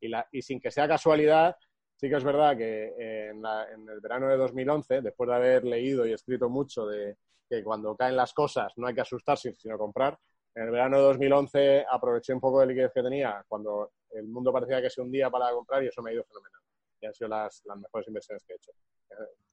[0.00, 1.56] Y, la, y sin que sea casualidad,
[1.96, 5.34] sí que es verdad que eh, en, la- en el verano de 2011, después de
[5.36, 7.16] haber leído y escrito mucho de
[7.48, 10.18] que cuando caen las cosas no hay que asustarse, sino comprar,
[10.54, 14.52] En el verano de 2011 aproveché un poco de liquidez que tenía cuando el mundo
[14.52, 16.60] parecía que se hundía para comprar y eso me ha ido fenomenal.
[17.00, 18.72] Y han sido las, las mejores inversiones que he hecho.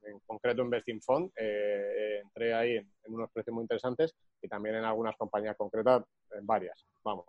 [0.04, 4.76] En concreto, Investing Fund, eh, entré ahí en, en unos precios muy interesantes y también
[4.76, 7.26] en algunas compañías concretas, en varias, vamos.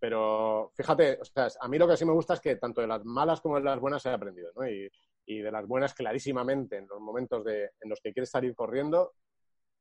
[0.00, 2.86] Pero fíjate, o sea, a mí lo que sí me gusta es que tanto de
[2.86, 4.68] las malas como de las buenas he aprendido, ¿no?
[4.68, 4.88] Y,
[5.26, 9.12] y de las buenas, clarísimamente, en los momentos de, en los que quieres salir corriendo,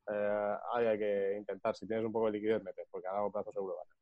[0.09, 3.51] eh, hay que intentar, si tienes un poco de liquidez, meter, porque a largo plazo
[3.51, 3.95] seguro gana.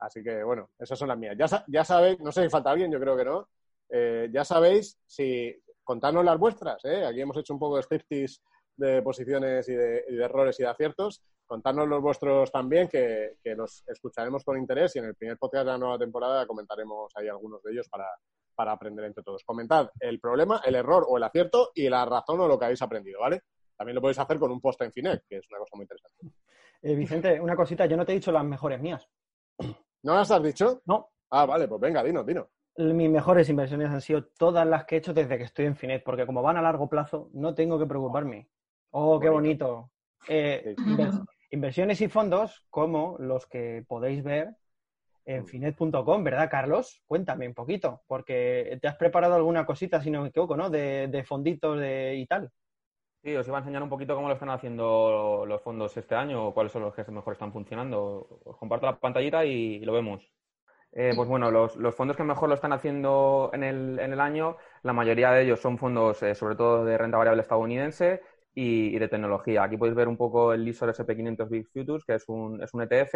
[0.00, 1.36] Así que, bueno, esas son las mías.
[1.38, 3.48] Ya, ya sabéis, no sé si falta alguien, yo creo que no.
[3.88, 7.04] Eh, ya sabéis si contadnos las vuestras, ¿eh?
[7.06, 8.40] Aquí hemos hecho un poco de striptease
[8.76, 11.22] de posiciones y de, y de errores y de aciertos.
[11.46, 15.66] Contadnos los vuestros también, que, que los escucharemos con interés y en el primer podcast
[15.66, 18.08] de la nueva temporada comentaremos ahí algunos de ellos para,
[18.54, 19.44] para aprender entre todos.
[19.44, 22.82] Comentad el problema, el error o el acierto y la razón o lo que habéis
[22.82, 23.42] aprendido, ¿vale?
[23.84, 26.16] También lo podéis hacer con un post en Finet, que es una cosa muy interesante.
[26.80, 29.06] Eh, Vicente, una cosita, yo no te he dicho las mejores mías.
[30.02, 30.80] ¿No las has dicho?
[30.86, 31.10] No.
[31.28, 32.46] Ah, vale, pues venga, dinos, dinos.
[32.78, 36.02] Mis mejores inversiones han sido todas las que he hecho desde que estoy en Finet,
[36.02, 38.48] porque como van a largo plazo, no tengo que preocuparme.
[38.90, 39.90] Oh, qué bonito.
[40.28, 44.56] Eh, inver- inversiones y fondos como los que podéis ver
[45.26, 47.02] en finet.com, ¿verdad, Carlos?
[47.06, 50.70] Cuéntame un poquito, porque te has preparado alguna cosita, si no me equivoco, ¿no?
[50.70, 52.50] De, de fonditos de, y tal.
[53.24, 56.48] Sí, os iba a enseñar un poquito cómo lo están haciendo los fondos este año,
[56.48, 58.28] o cuáles son los que mejor están funcionando.
[58.44, 60.30] Os comparto la pantallita y lo vemos.
[60.92, 65.32] Eh, pues bueno, los, fondos que mejor lo están haciendo en el, año, la mayoría
[65.32, 68.20] de ellos son fondos eh, sobre todo de renta variable estadounidense
[68.54, 69.64] y, de tecnología.
[69.64, 72.82] Aquí podéis ver un poco el Lisor SP500 Big Futures, que es un, es un
[72.82, 73.14] ETF,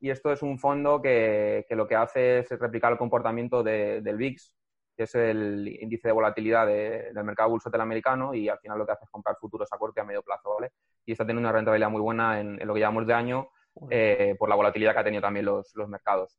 [0.00, 4.16] y esto es un fondo que, lo que hace es replicar el comportamiento de- del
[4.18, 4.54] VIX,
[4.98, 8.84] que es el índice de volatilidad de- del mercado bursátil americano, y al final lo
[8.84, 10.72] que hace es comprar futuros a corto y a medio plazo, ¿vale?
[11.06, 13.48] Y está teniendo una rentabilidad muy buena en, en lo que llevamos de año
[13.88, 16.36] eh, por la volatilidad que ha tenido también los, los mercados.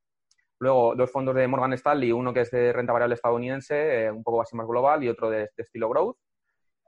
[0.60, 4.24] Luego, dos fondos de Morgan Stanley, uno que es de renta variable estadounidense, eh, un
[4.24, 6.18] poco así más global, y otro de, de estilo growth.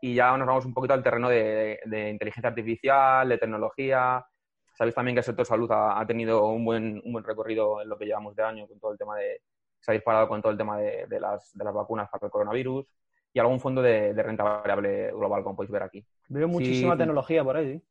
[0.02, 4.26] Y ya nos vamos un poquito al terreno de, de inteligencia artificial, de tecnología.
[4.74, 7.88] Sabéis también que el sector salud ha, ha tenido un buen, un buen recorrido en
[7.88, 9.42] lo que llevamos de año con todo el tema de...
[9.82, 12.32] Se ha disparado con todo el tema de, de las, de las vacunas para el
[12.32, 12.86] coronavirus
[13.34, 16.06] y algún fondo de, de renta variable global, como podéis ver aquí.
[16.30, 17.00] Veo muchísima sí.
[17.00, 17.82] tecnología por ahí.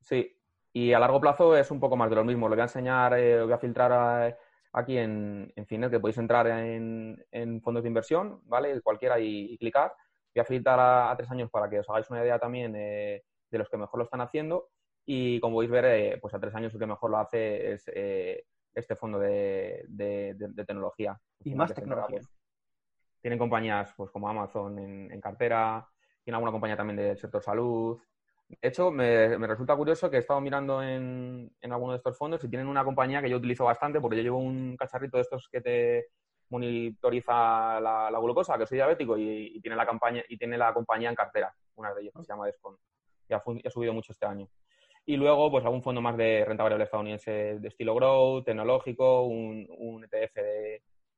[0.00, 0.36] ¿sí?
[0.72, 2.48] Y a largo plazo es un poco más de lo mismo.
[2.48, 4.36] Lo voy a enseñar, eh, voy a filtrar a-
[4.72, 8.80] aquí en, en Finet, que podéis entrar en, en fondos de inversión, ¿vale?
[8.82, 9.92] Cualquiera y, y clicar.
[10.34, 13.22] Voy a filtrar a, a tres años para que os hagáis una idea también eh,
[13.50, 14.68] de los que mejor lo están haciendo.
[15.06, 17.84] Y como podéis ver, eh, pues a tres años el que mejor lo hace es
[17.94, 18.44] eh,
[18.76, 21.18] este fondo de, de- de- de tecnología.
[21.44, 22.18] Y más tecnología.
[22.20, 22.30] pues,
[23.20, 25.88] tienen compañías pues como Amazon en, en cartera,
[26.22, 27.98] tiene alguna compañía también del sector salud.
[28.48, 32.16] De hecho, me, me resulta curioso que he estado mirando en, en alguno de estos
[32.16, 35.22] fondos y tienen una compañía que yo utilizo bastante porque yo llevo un cacharrito de
[35.22, 36.06] estos que te
[36.50, 40.72] monitoriza la, la glucosa, que soy diabético y, y tiene la campaña y tiene la
[40.72, 42.76] compañía en cartera, una de ellas que se llama Descon.
[43.28, 44.48] Y ha, y ha subido mucho este año.
[45.08, 47.30] Y luego, pues algún fondo más de renta variable estadounidense
[47.60, 50.34] de estilo growth, tecnológico, un, un ETF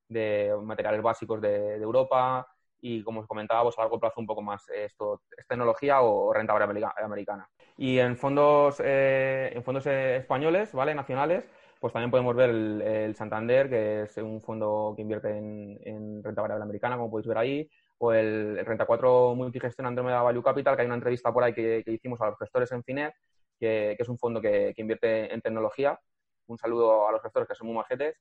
[0.08, 2.46] de, materiales básicos de, Europa
[2.82, 6.32] y, como os comentaba, pues a largo plazo un poco más esto es tecnología o
[6.34, 7.48] renta variable america- americana.
[7.78, 10.94] Y en fondos, eh, en fondos eh, españoles, ¿vale?
[10.94, 11.48] Nacionales,
[11.80, 16.42] pues también podemos ver el, Santander, que es un fondo que invierte en, en renta
[16.42, 20.76] variable americana, como podéis ver ahí, o el, el Renta 4 Multigestión Andromeda Value Capital,
[20.76, 23.14] que hay una entrevista por ahí que, que hicimos a los gestores en Finet,
[23.58, 25.98] que, que es un fondo que, que invierte en tecnología.
[26.46, 28.16] Un saludo a los gestores que son muy majetes.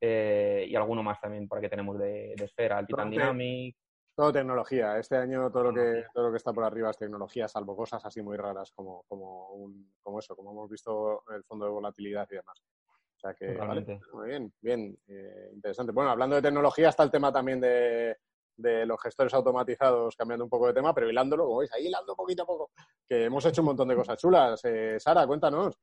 [0.00, 3.76] eh, y alguno más también por aquí tenemos de, de Esfera, el Titan Dynamic.
[4.14, 4.98] Todo tecnología.
[4.98, 8.04] Este año todo lo que todo lo que está por arriba es tecnología, salvo cosas
[8.04, 12.26] así muy raras como, como, un, como eso, como hemos visto el fondo de volatilidad
[12.30, 12.62] y demás.
[13.16, 15.92] O sea que, vale, muy bien, bien, eh, interesante.
[15.92, 18.16] Bueno, hablando de tecnología está el tema también de,
[18.56, 22.14] de los gestores automatizados, cambiando un poco de tema, pero hilándolo, como veis, ahí hilando
[22.14, 22.70] poquito a poco,
[23.08, 24.60] que hemos hecho un montón de cosas chulas.
[24.64, 25.78] Eh, Sara, cuéntanos.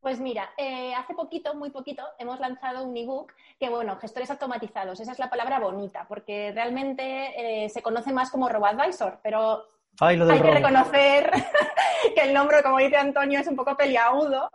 [0.00, 4.98] Pues mira, eh, hace poquito, muy poquito, hemos lanzado un ebook que, bueno, gestores automatizados,
[4.98, 9.64] esa es la palabra bonita, porque realmente eh, se conoce más como RoboAdvisor, pero
[10.00, 11.30] Ay, lo del hay que reconocer
[12.16, 14.50] que el nombre, como dice Antonio, es un poco peliagudo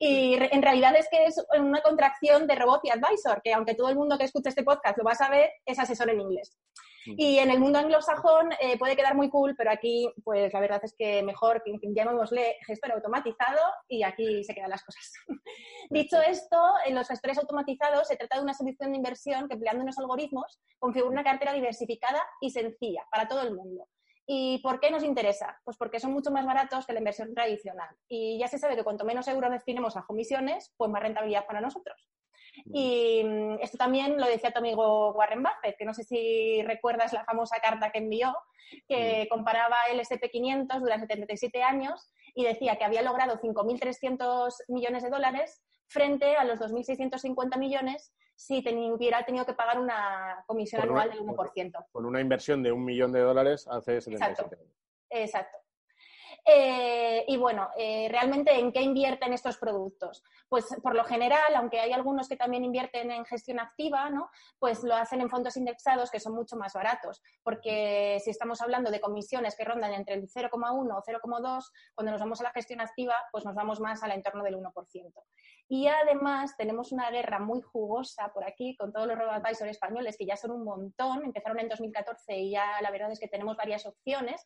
[0.00, 3.74] y re- en realidad es que es una contracción de Robot y Advisor, que aunque
[3.76, 6.58] todo el mundo que escuche este podcast lo va a saber, es asesor en inglés.
[7.16, 10.80] Y en el mundo anglosajón eh, puede quedar muy cool, pero aquí, pues la verdad
[10.82, 15.12] es que mejor llamémosle gestor automatizado y aquí se quedan las cosas.
[15.90, 16.56] Dicho esto,
[16.86, 20.60] en los gestores automatizados se trata de una solución de inversión que empleando unos algoritmos
[20.78, 23.88] configura una cartera diversificada y sencilla para todo el mundo.
[24.30, 25.58] ¿Y por qué nos interesa?
[25.64, 27.88] Pues porque son mucho más baratos que la inversión tradicional.
[28.08, 31.62] Y ya se sabe que cuanto menos euros destinemos a comisiones, pues más rentabilidad para
[31.62, 32.10] nosotros.
[32.66, 37.12] Y mm, esto también lo decía tu amigo Warren Buffett, que no sé si recuerdas
[37.12, 38.34] la famosa carta que envió,
[38.86, 45.10] que comparaba el SP500 durante 77 años y decía que había logrado 5.300 millones de
[45.10, 51.10] dólares frente a los 2.650 millones si hubiera tenido que pagar una comisión una- anual
[51.10, 51.86] del 1%.
[51.90, 54.72] Con una inversión de un millón de dólares hace 77 años.
[55.10, 55.58] Exacto.
[56.44, 60.22] Eh, y bueno, eh, realmente en qué invierten estos productos?
[60.48, 64.30] Pues por lo general, aunque hay algunos que también invierten en gestión activa, ¿no?
[64.58, 68.90] Pues lo hacen en fondos indexados que son mucho más baratos, porque si estamos hablando
[68.90, 71.64] de comisiones que rondan entre el 0,1 o 0,2,
[71.94, 74.72] cuando nos vamos a la gestión activa, pues nos vamos más al entorno del 1%.
[75.70, 80.24] Y además tenemos una guerra muy jugosa por aquí con todos los robo-advisors españoles, que
[80.24, 83.84] ya son un montón, empezaron en 2014 y ya la verdad es que tenemos varias
[83.84, 84.42] opciones.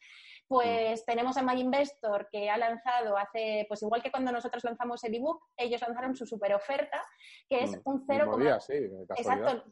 [0.48, 5.14] Pues tenemos a MyInvestor que ha lanzado hace, pues igual que cuando nosotros lanzamos el
[5.14, 7.00] ebook, ellos lanzaron su super oferta,
[7.48, 8.74] que es Mm, un mismo 0, día, sí.
[9.16, 9.64] Exacto.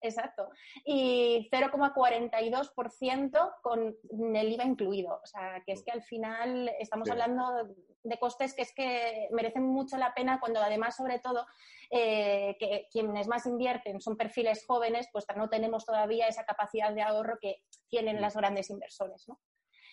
[0.00, 0.48] Exacto.
[0.84, 3.96] Y 0,42% con
[4.34, 5.20] el IVA incluido.
[5.22, 7.12] O sea, que es que al final estamos Sí.
[7.12, 11.46] hablando de costes que es que merecen mucho la pena cuando además, sobre todo,
[11.90, 17.02] eh, que quienes más invierten son perfiles jóvenes, pues no tenemos todavía esa capacidad de
[17.02, 19.38] ahorro que tienen las grandes inversores, ¿no?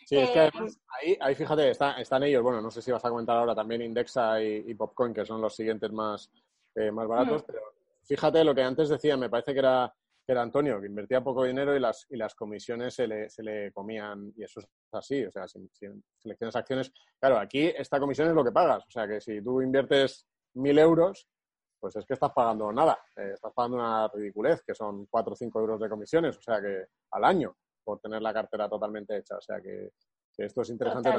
[0.06, 2.92] Sí, es que Eh, además ahí, ahí fíjate, está- están ellos, bueno, no sé si
[2.92, 6.30] vas a comentar ahora también Indexa y, y Popcoin, que son los siguientes más,
[6.76, 7.46] eh, más baratos, Mm.
[7.48, 7.62] pero
[8.06, 9.94] fíjate lo que antes decía, me parece que era,
[10.26, 13.44] que era Antonio, que invertía poco dinero y las, y las comisiones se le, se
[13.44, 15.88] le comían, y eso es así, o sea, si, si
[16.18, 19.62] seleccionas acciones, claro, aquí esta comisión es lo que pagas, o sea, que si tú
[19.62, 21.28] inviertes mil euros,
[21.80, 25.36] pues es que estás pagando nada, eh, estás pagando una ridiculez, que son 4 o
[25.36, 29.38] 5 euros de comisiones, o sea, que al año, por tener la cartera totalmente hecha,
[29.38, 29.92] o sea, que,
[30.36, 31.12] que esto es interesante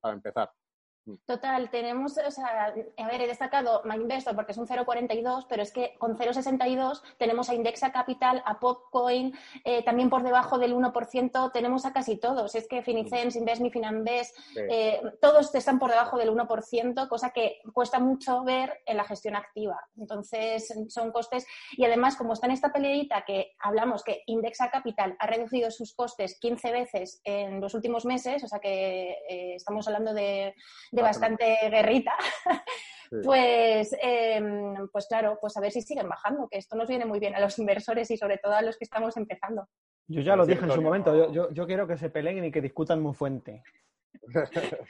[0.00, 0.50] para empezar.
[1.24, 5.72] Total, tenemos, o sea, a ver, he destacado MyInvestor porque es un 0,42, pero es
[5.72, 9.32] que con 0,62 tenemos a Indexa Capital, a Popcoin,
[9.64, 12.54] eh, también por debajo del 1% tenemos a casi todos.
[12.54, 14.60] Es que Finicens, Investme, Finanbest, Sí.
[14.68, 19.36] eh, todos están por debajo del 1%, cosa que cuesta mucho ver en la gestión
[19.36, 19.78] activa.
[19.96, 21.46] Entonces, son costes.
[21.76, 25.94] Y además, como está en esta peleita que hablamos que Indexa Capital ha reducido sus
[25.94, 30.54] costes 15 veces en los últimos meses, o sea que eh, estamos hablando de,
[30.96, 32.12] de bastante guerrita,
[33.08, 33.16] Sí.
[33.24, 34.42] pues, eh,
[34.90, 37.40] pues claro, pues a ver si siguen bajando, que esto nos viene muy bien a
[37.40, 39.68] los inversores y sobre todo a los que estamos empezando.
[40.08, 42.44] Yo ya lo Decía dije en su momento, yo, yo, yo quiero que se peleen
[42.44, 43.62] y que discutan muy fuente.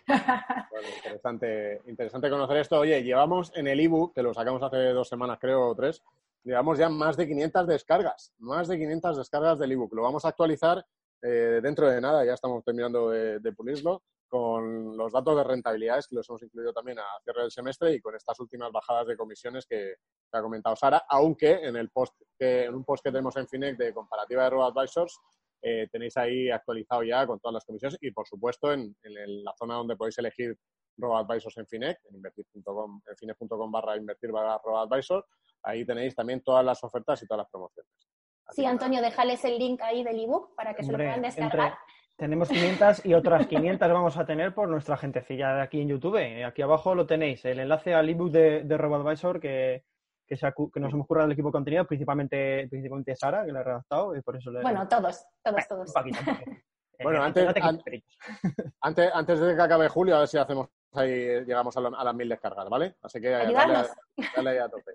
[0.70, 2.78] Bueno, interesante, interesante conocer esto.
[2.78, 6.02] Oye, llevamos en el ebook, que lo sacamos hace dos semanas, creo, o tres,
[6.44, 9.94] llevamos ya más de 500 descargas, más de 500 descargas del ebook.
[9.94, 10.84] Lo vamos a actualizar
[11.22, 16.09] eh, dentro de nada, ya estamos terminando de, de pulirlo, con los datos de rentabilidades
[16.09, 19.16] que los hemos incluido también a cierre del semestre y con estas últimas bajadas de
[19.16, 19.95] comisiones que,
[20.31, 23.47] que ha comentado Sara, aunque en el post que, en un post que tenemos en
[23.49, 25.20] Finec de comparativa de RoboAdvisors
[25.62, 29.74] eh, tenéis ahí actualizado ya con todas las comisiones y por supuesto en, la zona
[29.74, 30.57] donde podéis elegir
[30.99, 35.27] RoboAdvisors en Finec, en invertir.com, en finec.com barra invertir barra RoboAdvisor,
[35.62, 37.93] ahí tenéis también todas las ofertas y todas las promociones.
[38.47, 41.43] Así Sí, Antonio, déjales el link ahí del ebook para que se lo puedan entre-
[41.43, 41.79] descargar.
[42.16, 46.16] Tenemos 500 y otras 500 vamos a tener por nuestra gentecilla de aquí en YouTube.
[46.16, 49.84] Eh, Aquí abajo lo tenéis, el enlace al ebook de, de RoboAdvisor que,
[50.26, 53.58] que, se que nos hemos currado el equipo de contenido, principalmente, principalmente Sara, que lo
[53.58, 55.88] ha redactado, y por eso le Bueno, todos, todos, todos.
[55.88, 56.50] un poquito, un poquito.
[56.98, 57.82] Eh, Bueno, no antes- an-.
[58.80, 61.10] Antes, antes de que acabe julio, a ver si hacemos ahí,
[61.44, 62.94] llegamos a, lo- a las mil descargas, ¿vale?
[63.02, 63.52] Así que dale,
[64.34, 64.92] dale ahí a tope.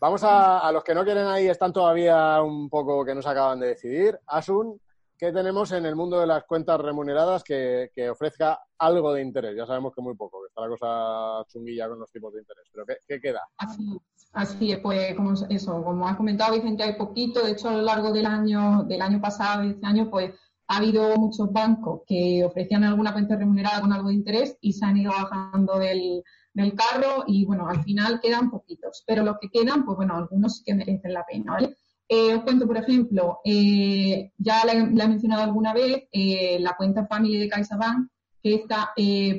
[0.00, 3.28] Vamos a, a los que no quieren ahí, están todavía un poco que no se
[3.28, 4.18] acaban de decidir.
[4.26, 4.80] Asun,
[5.18, 9.56] ¿qué tenemos en el mundo de las cuentas remuneradas que, ofrezca algo de interés?
[9.56, 12.64] Ya sabemos que muy poco, que está la cosa chunguilla con los tipos de interés,
[12.72, 13.40] pero ¿qué, queda?
[13.58, 14.00] Así,
[14.32, 17.72] así es, pues como es- eso, como ha comentado Vicente, hay poquito, de hecho a
[17.72, 20.32] lo largo del año, del año pasado y este año, pues
[20.68, 24.84] ha habido muchos bancos que ofrecían alguna cuenta remunerada con algo de interés y se
[24.84, 29.48] han ido bajando del, del carro y bueno, al final quedan poquitos, pero los que
[29.48, 31.76] quedan, pues bueno, algunos sí que merecen la pena, ¿vale?
[32.08, 37.06] Eh, os cuento, por ejemplo, eh, ya la, he- mencionado alguna vez, eh, la cuenta
[37.06, 38.08] Family de CaixaBank,
[38.42, 38.90] que está,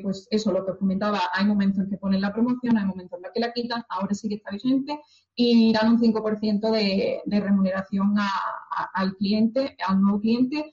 [0.03, 3.17] pues eso, lo que os comentaba, hay momentos en que ponen la promoción, hay momentos
[3.17, 4.99] en los que la quitan, ahora sí que está vigente
[5.35, 10.71] y dan un 5% de, de remuneración a- al cliente, al nuevo cliente,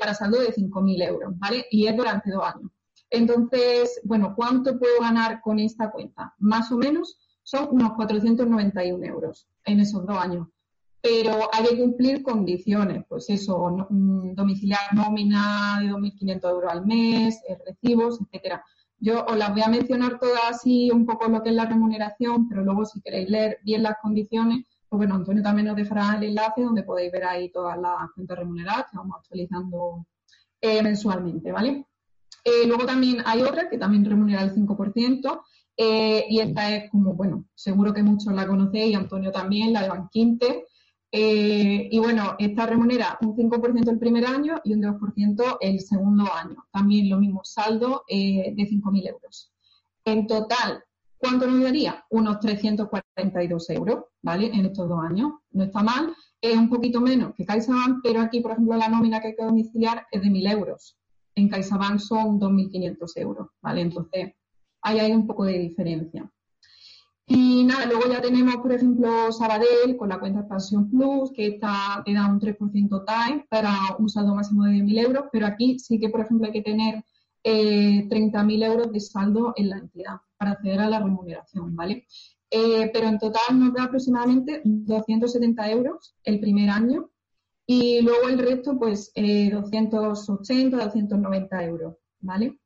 [0.00, 1.66] para saldo de 5.000 euros, ¿vale?
[1.70, 2.70] Y es durante dos años.
[3.10, 6.34] Entonces, bueno, ¿cuánto puedo ganar con esta cuenta?
[6.38, 10.48] Más o menos son unos 491 euros en esos dos años.
[11.00, 16.84] Pero hay que cumplir condiciones, pues eso, no- mm, domiciliar nómina de 2.500 euros al
[16.86, 18.64] mes, eh, recibos, etcétera.
[18.98, 22.48] Yo os las voy a mencionar todas así, un poco lo que es la remuneración,
[22.48, 26.24] pero luego si queréis leer bien las condiciones, pues bueno, Antonio también os dejará el
[26.24, 30.06] enlace donde podéis ver ahí todas las cuentas remuneradas que vamos actualizando
[30.60, 31.84] eh, mensualmente, ¿vale?
[32.44, 35.42] Eh, luego también hay otra que también remunera el 5%,
[35.76, 39.82] eh, y esta es como, bueno, seguro que muchos la conocéis, y Antonio también, la
[39.82, 40.64] de Banquinte.
[41.18, 46.24] Eh, y bueno, esta remunera un 5% el primer año y un 2% el segundo
[46.30, 46.66] año.
[46.70, 49.50] También lo mismo, saldo eh, de 5.000 euros.
[50.04, 50.84] En total,
[51.16, 52.04] ¿cuánto nos daría?
[52.10, 54.48] Unos 342 euros, ¿vale?
[54.52, 55.32] En estos dos años.
[55.52, 59.18] No está mal, es un poquito menos que CaixaBank, pero aquí, por ejemplo, la nómina
[59.18, 60.98] que hay que domiciliar es de 1.000 euros.
[61.34, 63.80] En CaixaBank son 2.500 euros, ¿vale?
[63.80, 64.34] Entonces,
[64.82, 66.30] ahí hay un poco de diferencia.
[67.28, 72.02] Y nada, luego ya tenemos, por ejemplo, Sabadell con la cuenta Expansión Plus, que esta
[72.04, 75.98] te da un 3% TAE para un saldo máximo de 10.000 euros, pero aquí sí
[75.98, 77.04] que, por ejemplo, hay que tener
[77.42, 82.06] eh, 30.000 euros de saldo en la entidad para acceder a la remuneración, ¿vale?
[82.48, 87.10] Eh, pero en total nos da aproximadamente 270 euros el primer año
[87.66, 92.60] y luego el resto, pues, eh, 280, 290 euros, ¿vale?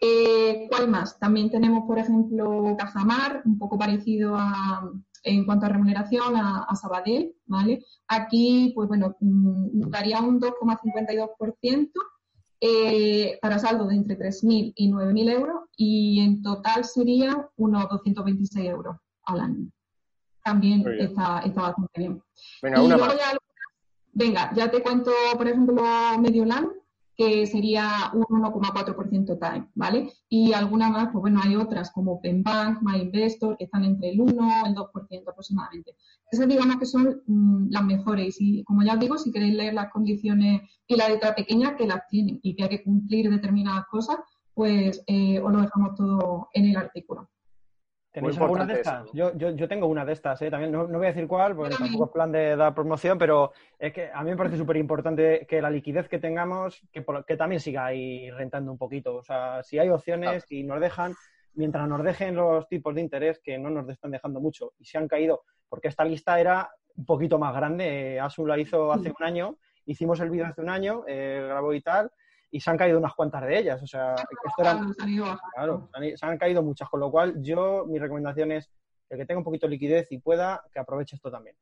[0.00, 1.18] Eh, ¿Cuál más?
[1.18, 4.90] También tenemos, por ejemplo, Cajamar, un poco parecido a,
[5.22, 7.82] en cuanto a remuneración a, a Sabadell, ¿vale?
[8.08, 11.90] Aquí, pues bueno, mm, daría un 2,52%
[12.60, 18.66] eh, para saldo de entre 3.000 y 9.000 euros y en total serían unos 226
[18.66, 19.70] euros al año.
[20.42, 22.22] También está, está bastante bien.
[22.62, 23.14] Venga, Y una más.
[23.16, 23.38] ya-
[24.12, 25.82] venga, ya te cuento, por ejemplo,
[26.20, 26.68] Mediolan,
[27.16, 30.12] que sería un 1,4% TAE, ¿vale?
[30.28, 34.32] Y alguna más, pues bueno, hay otras como Penbank, MyInvestor, que están entre el 1
[34.32, 35.96] y el 2% aproximadamente.
[36.30, 39.74] Esas digamos que son mm, las mejores y como ya os digo, si queréis leer
[39.74, 43.86] las condiciones y la letra pequeña que las tienen y que hay que cumplir determinadas
[43.86, 44.16] cosas,
[44.52, 47.28] pues eh, os lo dejamos todo en el artículo.
[48.14, 49.12] ¿Tenéis alguna de estas?
[49.12, 50.50] Yo, yo, yo tengo una de estas, ¿eh?
[50.50, 53.52] También no, no voy a decir cuál, porque tampoco es plan de dar promoción, pero
[53.78, 57.24] es que a mí me parece súper importante que la liquidez que tengamos, que, por-
[57.24, 59.16] que también siga ahí rentando un poquito.
[59.16, 61.14] O sea, si hay opciones y nos dejan,
[61.54, 64.96] mientras nos dejen los tipos de interés, que no nos están dejando mucho y se
[64.96, 68.14] han caído, porque esta lista era un poquito más grande.
[68.14, 69.56] eh, Asun la hizo hace un año,
[69.86, 72.12] hicimos el vídeo hace un año, eh, grabó y tal,
[72.54, 73.82] y se han caído unas cuantas de ellas.
[73.82, 75.40] O sea, esto eran, bajando.
[75.56, 78.70] Claro, se han, caído muchas, con lo cual yo, mi recomendación es
[79.10, 81.56] el que tenga un poquito de liquidez y pueda, que aproveche esto también.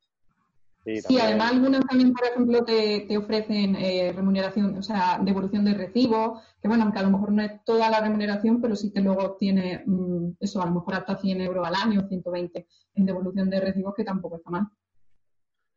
[0.85, 5.73] Sí, además algunas también, por ejemplo, te, te ofrecen eh, remuneración, o sea, devolución de
[5.73, 9.01] recibos, que bueno, aunque a lo mejor no es toda la remuneración, pero sí que
[9.01, 12.67] luego tiene mm, eso, a lo mejor hasta 100 euros al año, 120
[12.97, 14.67] en devolución de recibos, que tampoco está mal.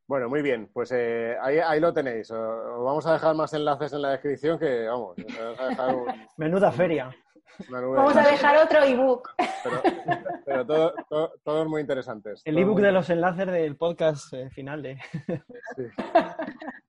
[0.07, 2.29] Bueno, muy bien, pues eh, ahí, ahí lo tenéis.
[2.31, 5.67] O- Os vamos a dejar más enlaces en la descripción que, vamos, os vamos a
[5.69, 6.05] dejar un-
[6.37, 7.09] Menuda feria.
[7.69, 9.29] una nube Vamos de a dejar otro ebook.
[9.63, 9.81] Pero,
[10.45, 12.41] pero todo- todo- todos muy interesantes.
[12.45, 14.97] El todos ebook muy- de los enlaces del podcast eh, final de...
[15.75, 15.83] sí.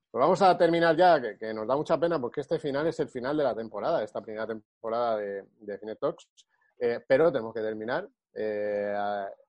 [0.09, 2.99] Pues vamos a terminar ya, que, que nos da mucha pena porque este final es
[2.99, 6.27] el final de la temporada, esta primera temporada de, de Talks.
[6.79, 8.07] Eh, pero tenemos que terminar.
[8.33, 8.93] Eh,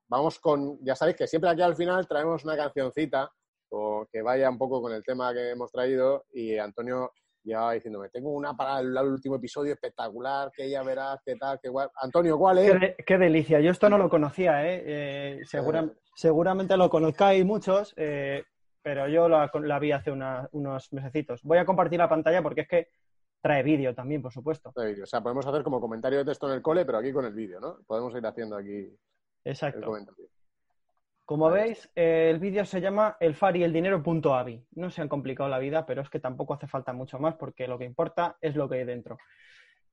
[0.09, 3.31] vamos con, ya sabéis que siempre aquí al final traemos una cancioncita
[3.71, 7.13] o que vaya un poco con el tema que hemos traído y Antonio
[7.45, 11.59] llevaba diciéndome, tengo una para el, el último episodio espectacular, que ya verás, qué tal,
[11.63, 11.89] qué guay.
[12.03, 12.73] Antonio, ¿cuál es?
[12.73, 13.61] Qué, de- qué delicia.
[13.61, 14.83] Yo esto no lo conocía, ¿eh?
[14.85, 18.45] Eh, segura- seguramente lo conozcáis muchos, eh,
[18.83, 21.43] pero yo la, la vi hace una- unos mesecitos.
[21.43, 22.89] Voy a compartir la pantalla porque es que
[23.41, 24.73] trae vídeo también, por supuesto.
[24.77, 25.05] De vídeo.
[25.05, 27.33] O sea, podemos hacer como comentario de texto en el cole, pero aquí con el
[27.33, 27.79] vídeo, ¿no?
[27.87, 28.99] Podemos ir haciendo aquí el
[29.45, 29.87] Exacto.
[29.87, 30.27] comentario.
[31.29, 34.65] Como veis, eh, el vídeo se llama el far y el dinero.avi.
[34.77, 37.69] No se han complicado la vida, pero es que tampoco hace falta mucho más porque
[37.69, 39.19] lo que importa es lo que hay dentro.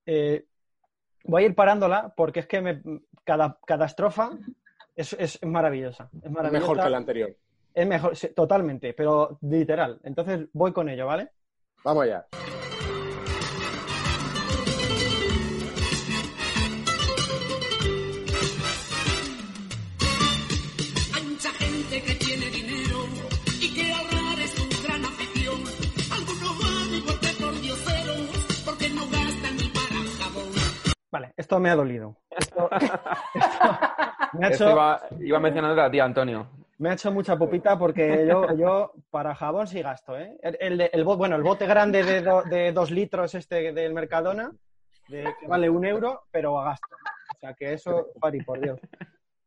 [0.05, 0.45] Eh,
[1.25, 2.81] voy a ir parándola porque es que me-
[3.25, 4.29] cada, cada estrofa
[4.95, 6.09] es, es maravillosa.
[6.23, 6.61] Es maravillosa.
[6.71, 7.35] Mejor que la anterior.
[7.73, 9.99] Es mejor, sí, totalmente, pero literal.
[10.05, 11.31] Entonces voy con ello, ¿vale?
[11.83, 12.25] Vamos allá.
[31.15, 32.17] Vale, esto me ha dolido.
[32.29, 32.69] Esto,
[33.35, 33.77] esto
[34.33, 36.45] me, ha Esto hecho, iba, iba mencionando a ti, Antonio.
[36.77, 40.37] me ha hecho mucha pupita porque yo, yo para jabón sí gasto, ¿eh?
[40.41, 44.51] El, bueno, el bote grande de, do- de dos litros este del Mercadona,
[45.07, 46.87] de- que vale un euro, pero a gasto.
[47.33, 48.77] O sea que eso, pari, por Dios.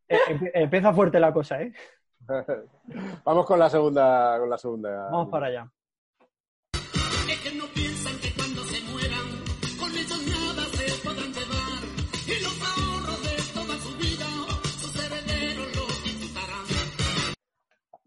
[0.09, 1.71] Eh, empie- empieza fuerte la cosa, ¿eh?
[3.25, 5.05] Vamos con la segunda, con la segunda.
[5.11, 5.71] Vamos para allá.
[7.31, 7.65] Es que no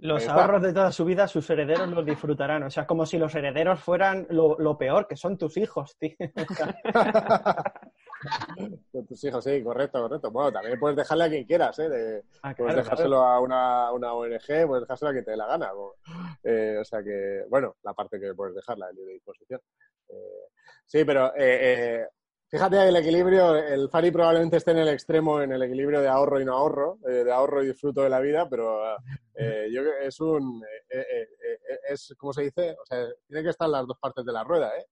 [0.01, 0.33] Los está.
[0.33, 2.63] ahorros de toda su vida, sus herederos los disfrutarán.
[2.63, 6.15] O sea, como si los herederos fueran lo, lo peor, que son tus hijos, tío.
[8.91, 10.29] Con tus hijos, sí, correcto, correcto.
[10.31, 11.89] Bueno, también puedes dejarle a quien quieras, ¿eh?
[11.89, 15.37] De- Ah, puedes claro, dejárselo a una, una ONG, puedes dejárselo a quien te dé
[15.37, 15.73] la gana.
[15.73, 15.95] o-
[16.43, 19.59] eh, o sea que, bueno, la parte que puedes dejarla de libre disposición.
[20.09, 20.47] Eh,
[20.85, 22.07] sí, pero eh, eh,
[22.51, 26.39] fíjate el equilibrio, el Fari probablemente esté en el extremo, en el equilibrio de ahorro
[26.41, 28.95] y no ahorro, eh, de ahorro y disfruto de la vida, pero
[29.35, 31.27] eh, yo creo que es un, eh, eh,
[31.89, 32.75] es, ¿cómo se dice?
[32.81, 34.85] O sea, tiene que estar las dos partes de la rueda, ¿eh?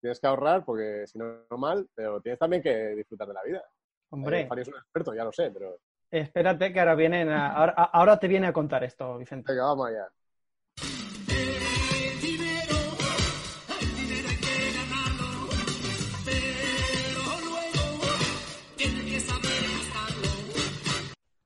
[0.00, 3.62] Tienes que ahorrar porque si no, mal, pero tienes también que disfrutar de la vida.
[4.10, 4.46] Hombre.
[4.46, 5.78] Fari es un experto, ya lo sé, pero
[6.10, 9.52] espérate que ahora vienen a- ahora, ahora te viene a contar esto, Vicente.
[9.52, 10.08] venga, vamos allá.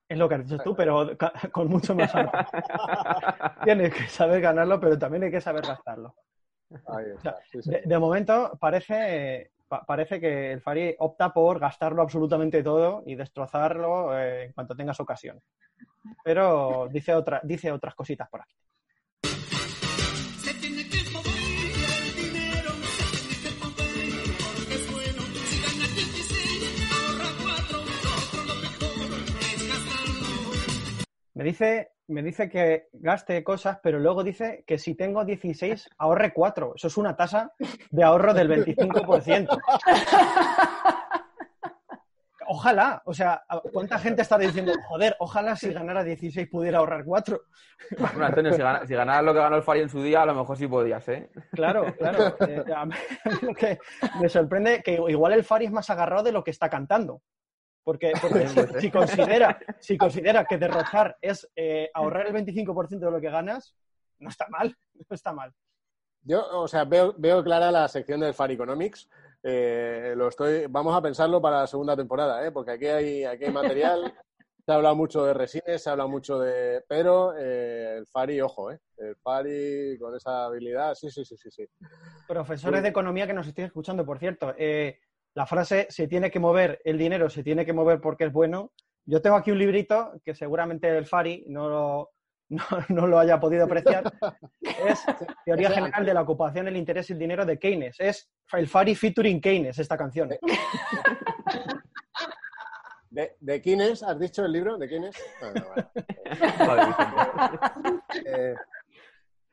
[0.09, 1.07] Es lo que has dicho tú, pero
[1.53, 2.39] con mucho más arte.
[3.65, 6.15] Tienes que saber ganarlo, pero también hay que saber gastarlo.
[6.87, 7.37] Ahí está.
[7.51, 7.71] sí, sí.
[7.71, 13.15] De, de momento parece, pa- parece que el Fari opta por gastarlo absolutamente todo y
[13.17, 15.41] destrozarlo eh, en cuanto tengas ocasión.
[16.25, 18.55] Pero dice, otra, dice otras cositas por aquí.
[31.39, 36.33] Me dice, me dice que gaste cosas, pero luego dice que si tengo 16, ahorre
[36.33, 36.73] 4.
[36.75, 37.53] Eso es una tasa
[37.91, 39.57] de ahorro del 25%.
[42.49, 47.41] Ojalá, o sea, ¿cuánta gente está diciendo, joder, ojalá si ganara 16 pudiera ahorrar 4?
[47.99, 50.27] Bueno, Antonio, si, gana- si ganaras lo que ganó el Fari en su día, a
[50.27, 51.31] lo mejor sí podías, ¿eh?
[51.53, 52.35] Claro, claro.
[52.49, 52.95] Eh, a mí
[53.43, 53.79] lo que
[54.21, 57.23] me sorprende que igual el Fari es más agarrado de lo que está cantando.
[57.89, 63.11] Porque, porque si, si considera, si considera que derrochar es eh, ahorrar el 25% de
[63.11, 63.75] lo que ganas,
[64.19, 64.77] no está mal,
[65.09, 65.55] no está mal.
[66.21, 69.09] Yo, o sea, veo, veo clara la sección del Far Economics.
[69.43, 72.53] Eh, lo estoy, vamos a pensarlo para la segunda temporada, ¿eh?
[72.53, 74.13] porque aquí hay, aquí hay material.
[74.67, 76.85] Se ha hablado mucho de resines, se ha hablado mucho de.
[76.87, 78.79] Pero eh, el Fari, ojo, ¿eh?
[78.99, 81.51] El Fari con esa habilidad, sí, sí, sí, sí.
[81.51, 81.67] sí.
[82.27, 85.01] Profesores de economía que nos estén escuchando, por cierto, eh,
[85.35, 88.73] la frase se tiene que mover, el dinero se tiene que mover porque es bueno.
[89.05, 92.11] Yo tengo aquí un librito que seguramente el Fari no lo,
[92.49, 94.13] no, no lo haya podido apreciar.
[94.61, 95.05] Es
[95.45, 97.97] Teoría General de la Ocupación, el Interés y el Dinero de Keynes.
[97.99, 100.29] Es el Fari featuring Keynes, esta canción.
[103.11, 104.03] ¿De, de quién es?
[104.03, 104.77] ¿Has dicho el libro?
[104.77, 105.17] ¿De quién es?
[105.41, 106.83] Ah, no, vale.
[108.27, 108.55] Eh,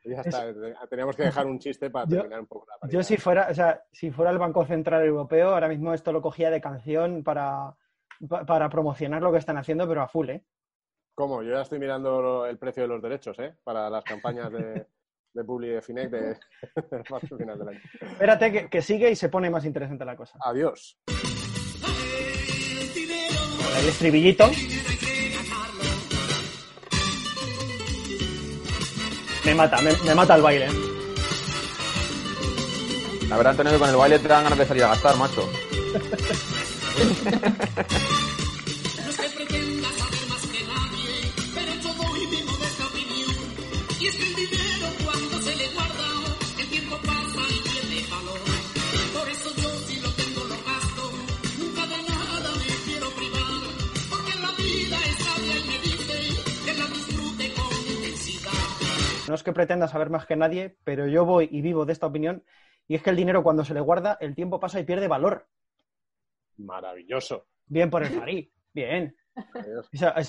[0.08, 0.44] ya está,
[0.88, 3.54] teníamos que dejar un chiste para Yo- terminar un poco la Yo si fuera, o
[3.54, 7.74] sea, si fuera el Banco Central Europeo, ahora mismo esto lo cogía de canción para,
[8.28, 10.44] pa- para promocionar lo que están haciendo, pero a full, ¿eh?
[11.14, 11.42] ¿Cómo?
[11.42, 13.56] Yo ya estoy mirando el precio de los derechos, ¿eh?
[13.64, 14.86] Para las campañas de,
[15.32, 16.36] de Publi y de Finec de,
[16.92, 17.80] el final del año.
[18.00, 20.38] Espérate que, que sigue y se pone más interesante la cosa.
[20.42, 20.98] Adiós.
[23.78, 24.44] El estribillito.
[29.46, 30.66] Me mata, me, me mata el baile.
[33.28, 35.48] La verdad, Antonio, que con el baile te dan ganas de salir a gastar, macho.
[59.28, 62.06] No es que pretenda saber más que nadie, pero yo voy y vivo de esta
[62.06, 62.44] opinión.
[62.88, 65.48] Y es que el dinero cuando se le guarda, el tiempo pasa y pierde valor.
[66.58, 67.46] Maravilloso.
[67.66, 68.52] Bien por el Farí.
[68.72, 69.16] Bien.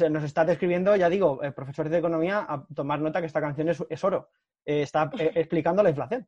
[0.10, 3.70] Nos está describiendo, ya digo, eh, profesores de economía, a tomar nota que esta canción
[3.70, 4.30] es, es oro.
[4.66, 6.28] Eh, está eh, explicando la inflación.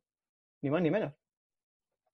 [0.62, 1.14] Ni más ni menos.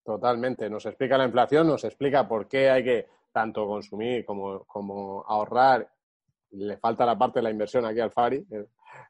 [0.05, 0.70] Totalmente.
[0.70, 5.89] Nos explica la inflación, nos explica por qué hay que tanto consumir como, como ahorrar.
[6.52, 8.47] Le falta la parte de la inversión aquí al Fari.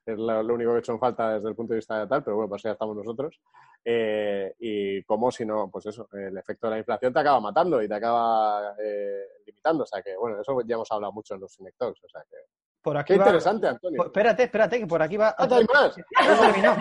[0.07, 2.07] Es, lo, lo único que he hecho en falta desde el punto de vista de
[2.07, 3.41] tal, pero bueno, pues ya estamos nosotros.
[3.85, 7.83] Eh, y cómo si no, pues eso, el efecto de la inflación te acaba matando
[7.83, 9.83] y te acaba eh, limitando.
[9.83, 12.23] O sea que, bueno, eso ya hemos hablado mucho en los Cinec Talks, O sea
[12.31, 12.37] que.
[12.83, 13.97] Por aquí Qué va- interesante, Antonio.
[13.97, 15.35] Por- espérate, espérate, que por aquí va.
[15.37, 15.97] Ah, ¿hay más?
[15.97, 16.77] No he terminado.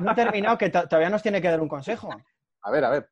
[0.00, 2.10] No he terminado, que to- todavía nos tiene que dar un consejo.
[2.60, 3.08] A ver, a ver.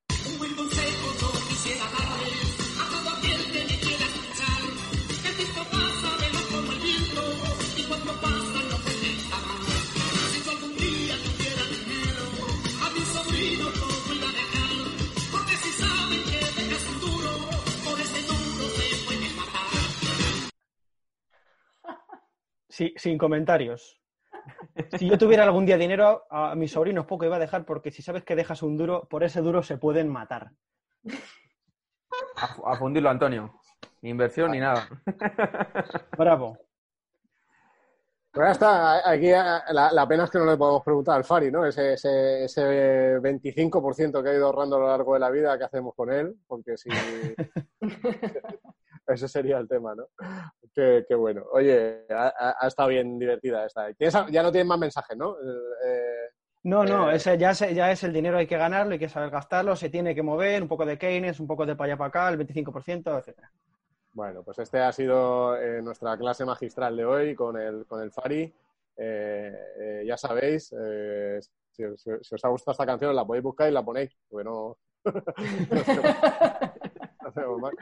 [22.73, 24.01] Sí, sin comentarios.
[24.99, 28.01] Si yo tuviera algún día dinero, a mis sobrinos poco iba a dejar, porque si
[28.01, 30.53] sabes que dejas un duro, por ese duro se pueden matar.
[32.37, 33.61] A, fu- a fundirlo, Antonio.
[34.01, 34.89] Ni inversión ni nada.
[36.17, 36.59] Bravo.
[38.33, 39.35] Pues ya está, aquí eh,
[39.73, 41.67] la, la pena es que no le podemos preguntar al Fari, ¿no?
[41.67, 45.65] Ese, ese, ese 25% que ha ido ahorrando a lo largo de la vida, ¿qué
[45.65, 46.35] hacemos con él?
[46.47, 46.89] Porque si...
[49.07, 50.07] Ese sería el tema, ¿no?
[50.75, 51.45] Qué, qué bueno.
[51.53, 53.93] Oye, ha, estado bien divertida esta.
[53.95, 55.37] ¿Tienes- ya no tienes más mensajes, ¿no?
[55.85, 56.29] Eh,
[56.65, 59.09] No, no, Eh, ese ya, es, ya es el dinero, hay que ganarlo, hay que
[59.09, 61.99] saber gastarlo, se tiene que mover, un poco de Keynes, un poco de para allá
[61.99, 63.51] para acá, el 25%, etcétera.
[64.15, 68.13] Bueno, pues este ha sido eh, nuestra clase magistral de hoy con el, con el
[68.13, 68.55] Fari.
[68.97, 71.41] Eh, eh, ya sabéis, eh,
[71.73, 74.45] si, os- si os ha gustado esta canción, la podéis buscar y la ponéis, porque
[74.45, 74.77] no
[77.35, 77.73] hacemos-.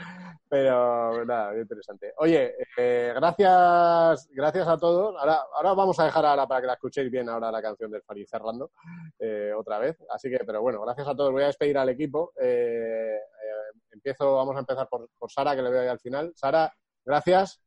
[0.48, 2.12] Pero nada, bien interesante.
[2.18, 5.16] Oye, eh, gracias, gracias a todos.
[5.18, 8.02] Ahora, ahora vamos a dejar ahora para que la escuchéis bien ahora la canción del
[8.02, 8.70] Fari cerrando
[9.18, 9.96] eh, otra vez.
[10.10, 11.32] Así que, pero bueno, gracias a todos.
[11.32, 12.32] Voy a despedir al equipo.
[12.40, 13.18] Eh,
[13.90, 16.32] empiezo, vamos a empezar por, por Sara, que le veo ahí al final.
[16.34, 16.72] Sara,
[17.04, 17.62] gracias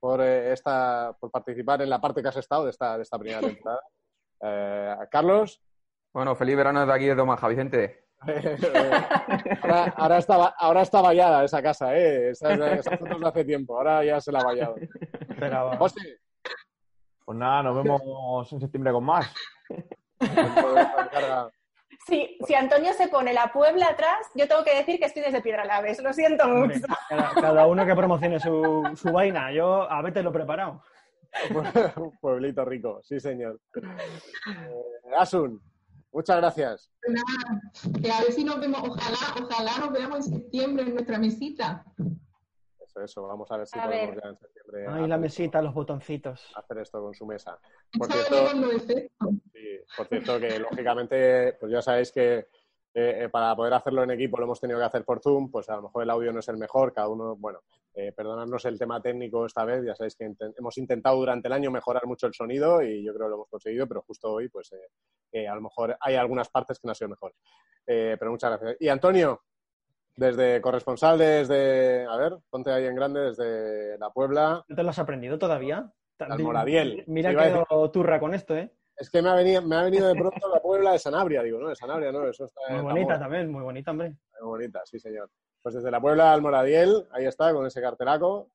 [0.00, 3.40] por esta, por participar en la parte que has estado de esta, de esta primera
[3.40, 3.80] temporada.
[5.10, 5.62] Carlos.
[6.12, 8.03] Bueno, feliz verano desde aquí de Omaha, Vicente.
[9.62, 12.30] Ahora, ahora está, ahora está vallada esa casa, ¿eh?
[12.30, 14.76] Esas, esas fotos de hace tiempo, ahora ya se la ha vallado.
[15.78, 16.18] José,
[17.24, 19.32] Pues nada, nos vemos en septiembre con más.
[22.06, 25.40] Sí, si Antonio se pone la Puebla atrás, yo tengo que decir que estoy desde
[25.40, 26.02] Piedralaves.
[26.02, 26.80] Lo siento mucho.
[27.08, 29.50] cada, cada uno que promocione su, su vaina.
[29.52, 30.82] Yo a verte lo he preparado.
[31.96, 33.58] Un pueblito rico, sí señor.
[33.76, 35.60] Eh, Asun,
[36.14, 36.90] muchas gracias.
[37.04, 37.60] Pues nada,
[38.02, 41.84] que a ver si nos vemos, ojalá, ojalá nos veamos en septiembre en nuestra mesita.
[42.80, 44.22] Eso, eso, vamos a ver si A podemos ver.
[44.24, 46.52] ya en septiembre Ay, la mesita, los botoncitos.
[46.54, 47.58] hacer esto con su mesa.
[47.98, 48.48] Por cierto.
[49.52, 52.36] Sí, por cierto, que lógicamente, pues ya sabéis que
[52.96, 55.68] eh, eh, para poder hacerlo en equipo lo hemos tenido que hacer por Zoom, pues
[55.68, 57.60] a lo mejor el audio no es el mejor, cada uno, bueno,
[57.94, 61.70] eh, perdonadnos el tema técnico esta vez, ya sabéis que hemos intentado durante el año
[61.70, 64.72] mejorar mucho el sonido y yo creo que lo hemos conseguido, pero justo hoy, pues
[64.72, 64.88] eh,
[65.32, 67.34] eh, a lo mejor hay algunas partes que no han sido mejor.
[67.86, 68.76] Eh, pero muchas gracias.
[68.80, 69.42] Y Antonio,
[70.16, 74.90] desde corresponsal desde, a ver, ponte ahí en grande, desde la Puebla, ¿No te lo
[74.90, 75.92] has aprendido todavía?
[76.18, 77.04] Almoradiel.
[77.06, 78.72] Mira que decir- turra con esto, ¿eh?
[78.96, 81.58] Es que me ha venido, me ha venido de pronto la Puebla de Sanabria, digo,
[81.58, 81.68] ¿no?
[81.68, 82.28] De Sanabria, ¿no?
[82.28, 84.16] Eso está Muy bonita también, muy bonita, hombre.
[84.40, 85.28] Muy bonita, sí, señor.
[85.64, 88.50] Pues desde la Puebla al Moradiel, ahí está, con ese cartelaco.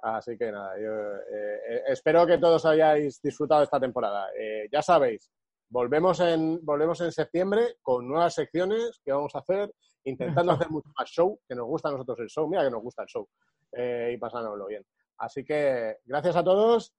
[0.00, 4.28] Así que nada, yo eh, eh, espero que todos hayáis disfrutado esta temporada.
[4.38, 5.30] Eh, ya sabéis,
[5.70, 9.72] volvemos en, volvemos en septiembre con nuevas secciones que vamos a hacer,
[10.04, 12.82] intentando hacer mucho más show, que nos gusta a nosotros el show, mira que nos
[12.82, 13.26] gusta el show,
[13.72, 14.84] eh, y pasárnoslo bien.
[15.16, 16.92] Así que gracias a todos,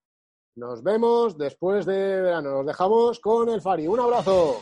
[0.56, 2.50] nos vemos después de verano.
[2.50, 3.88] Nos dejamos con el Fari.
[3.88, 4.60] Un abrazo.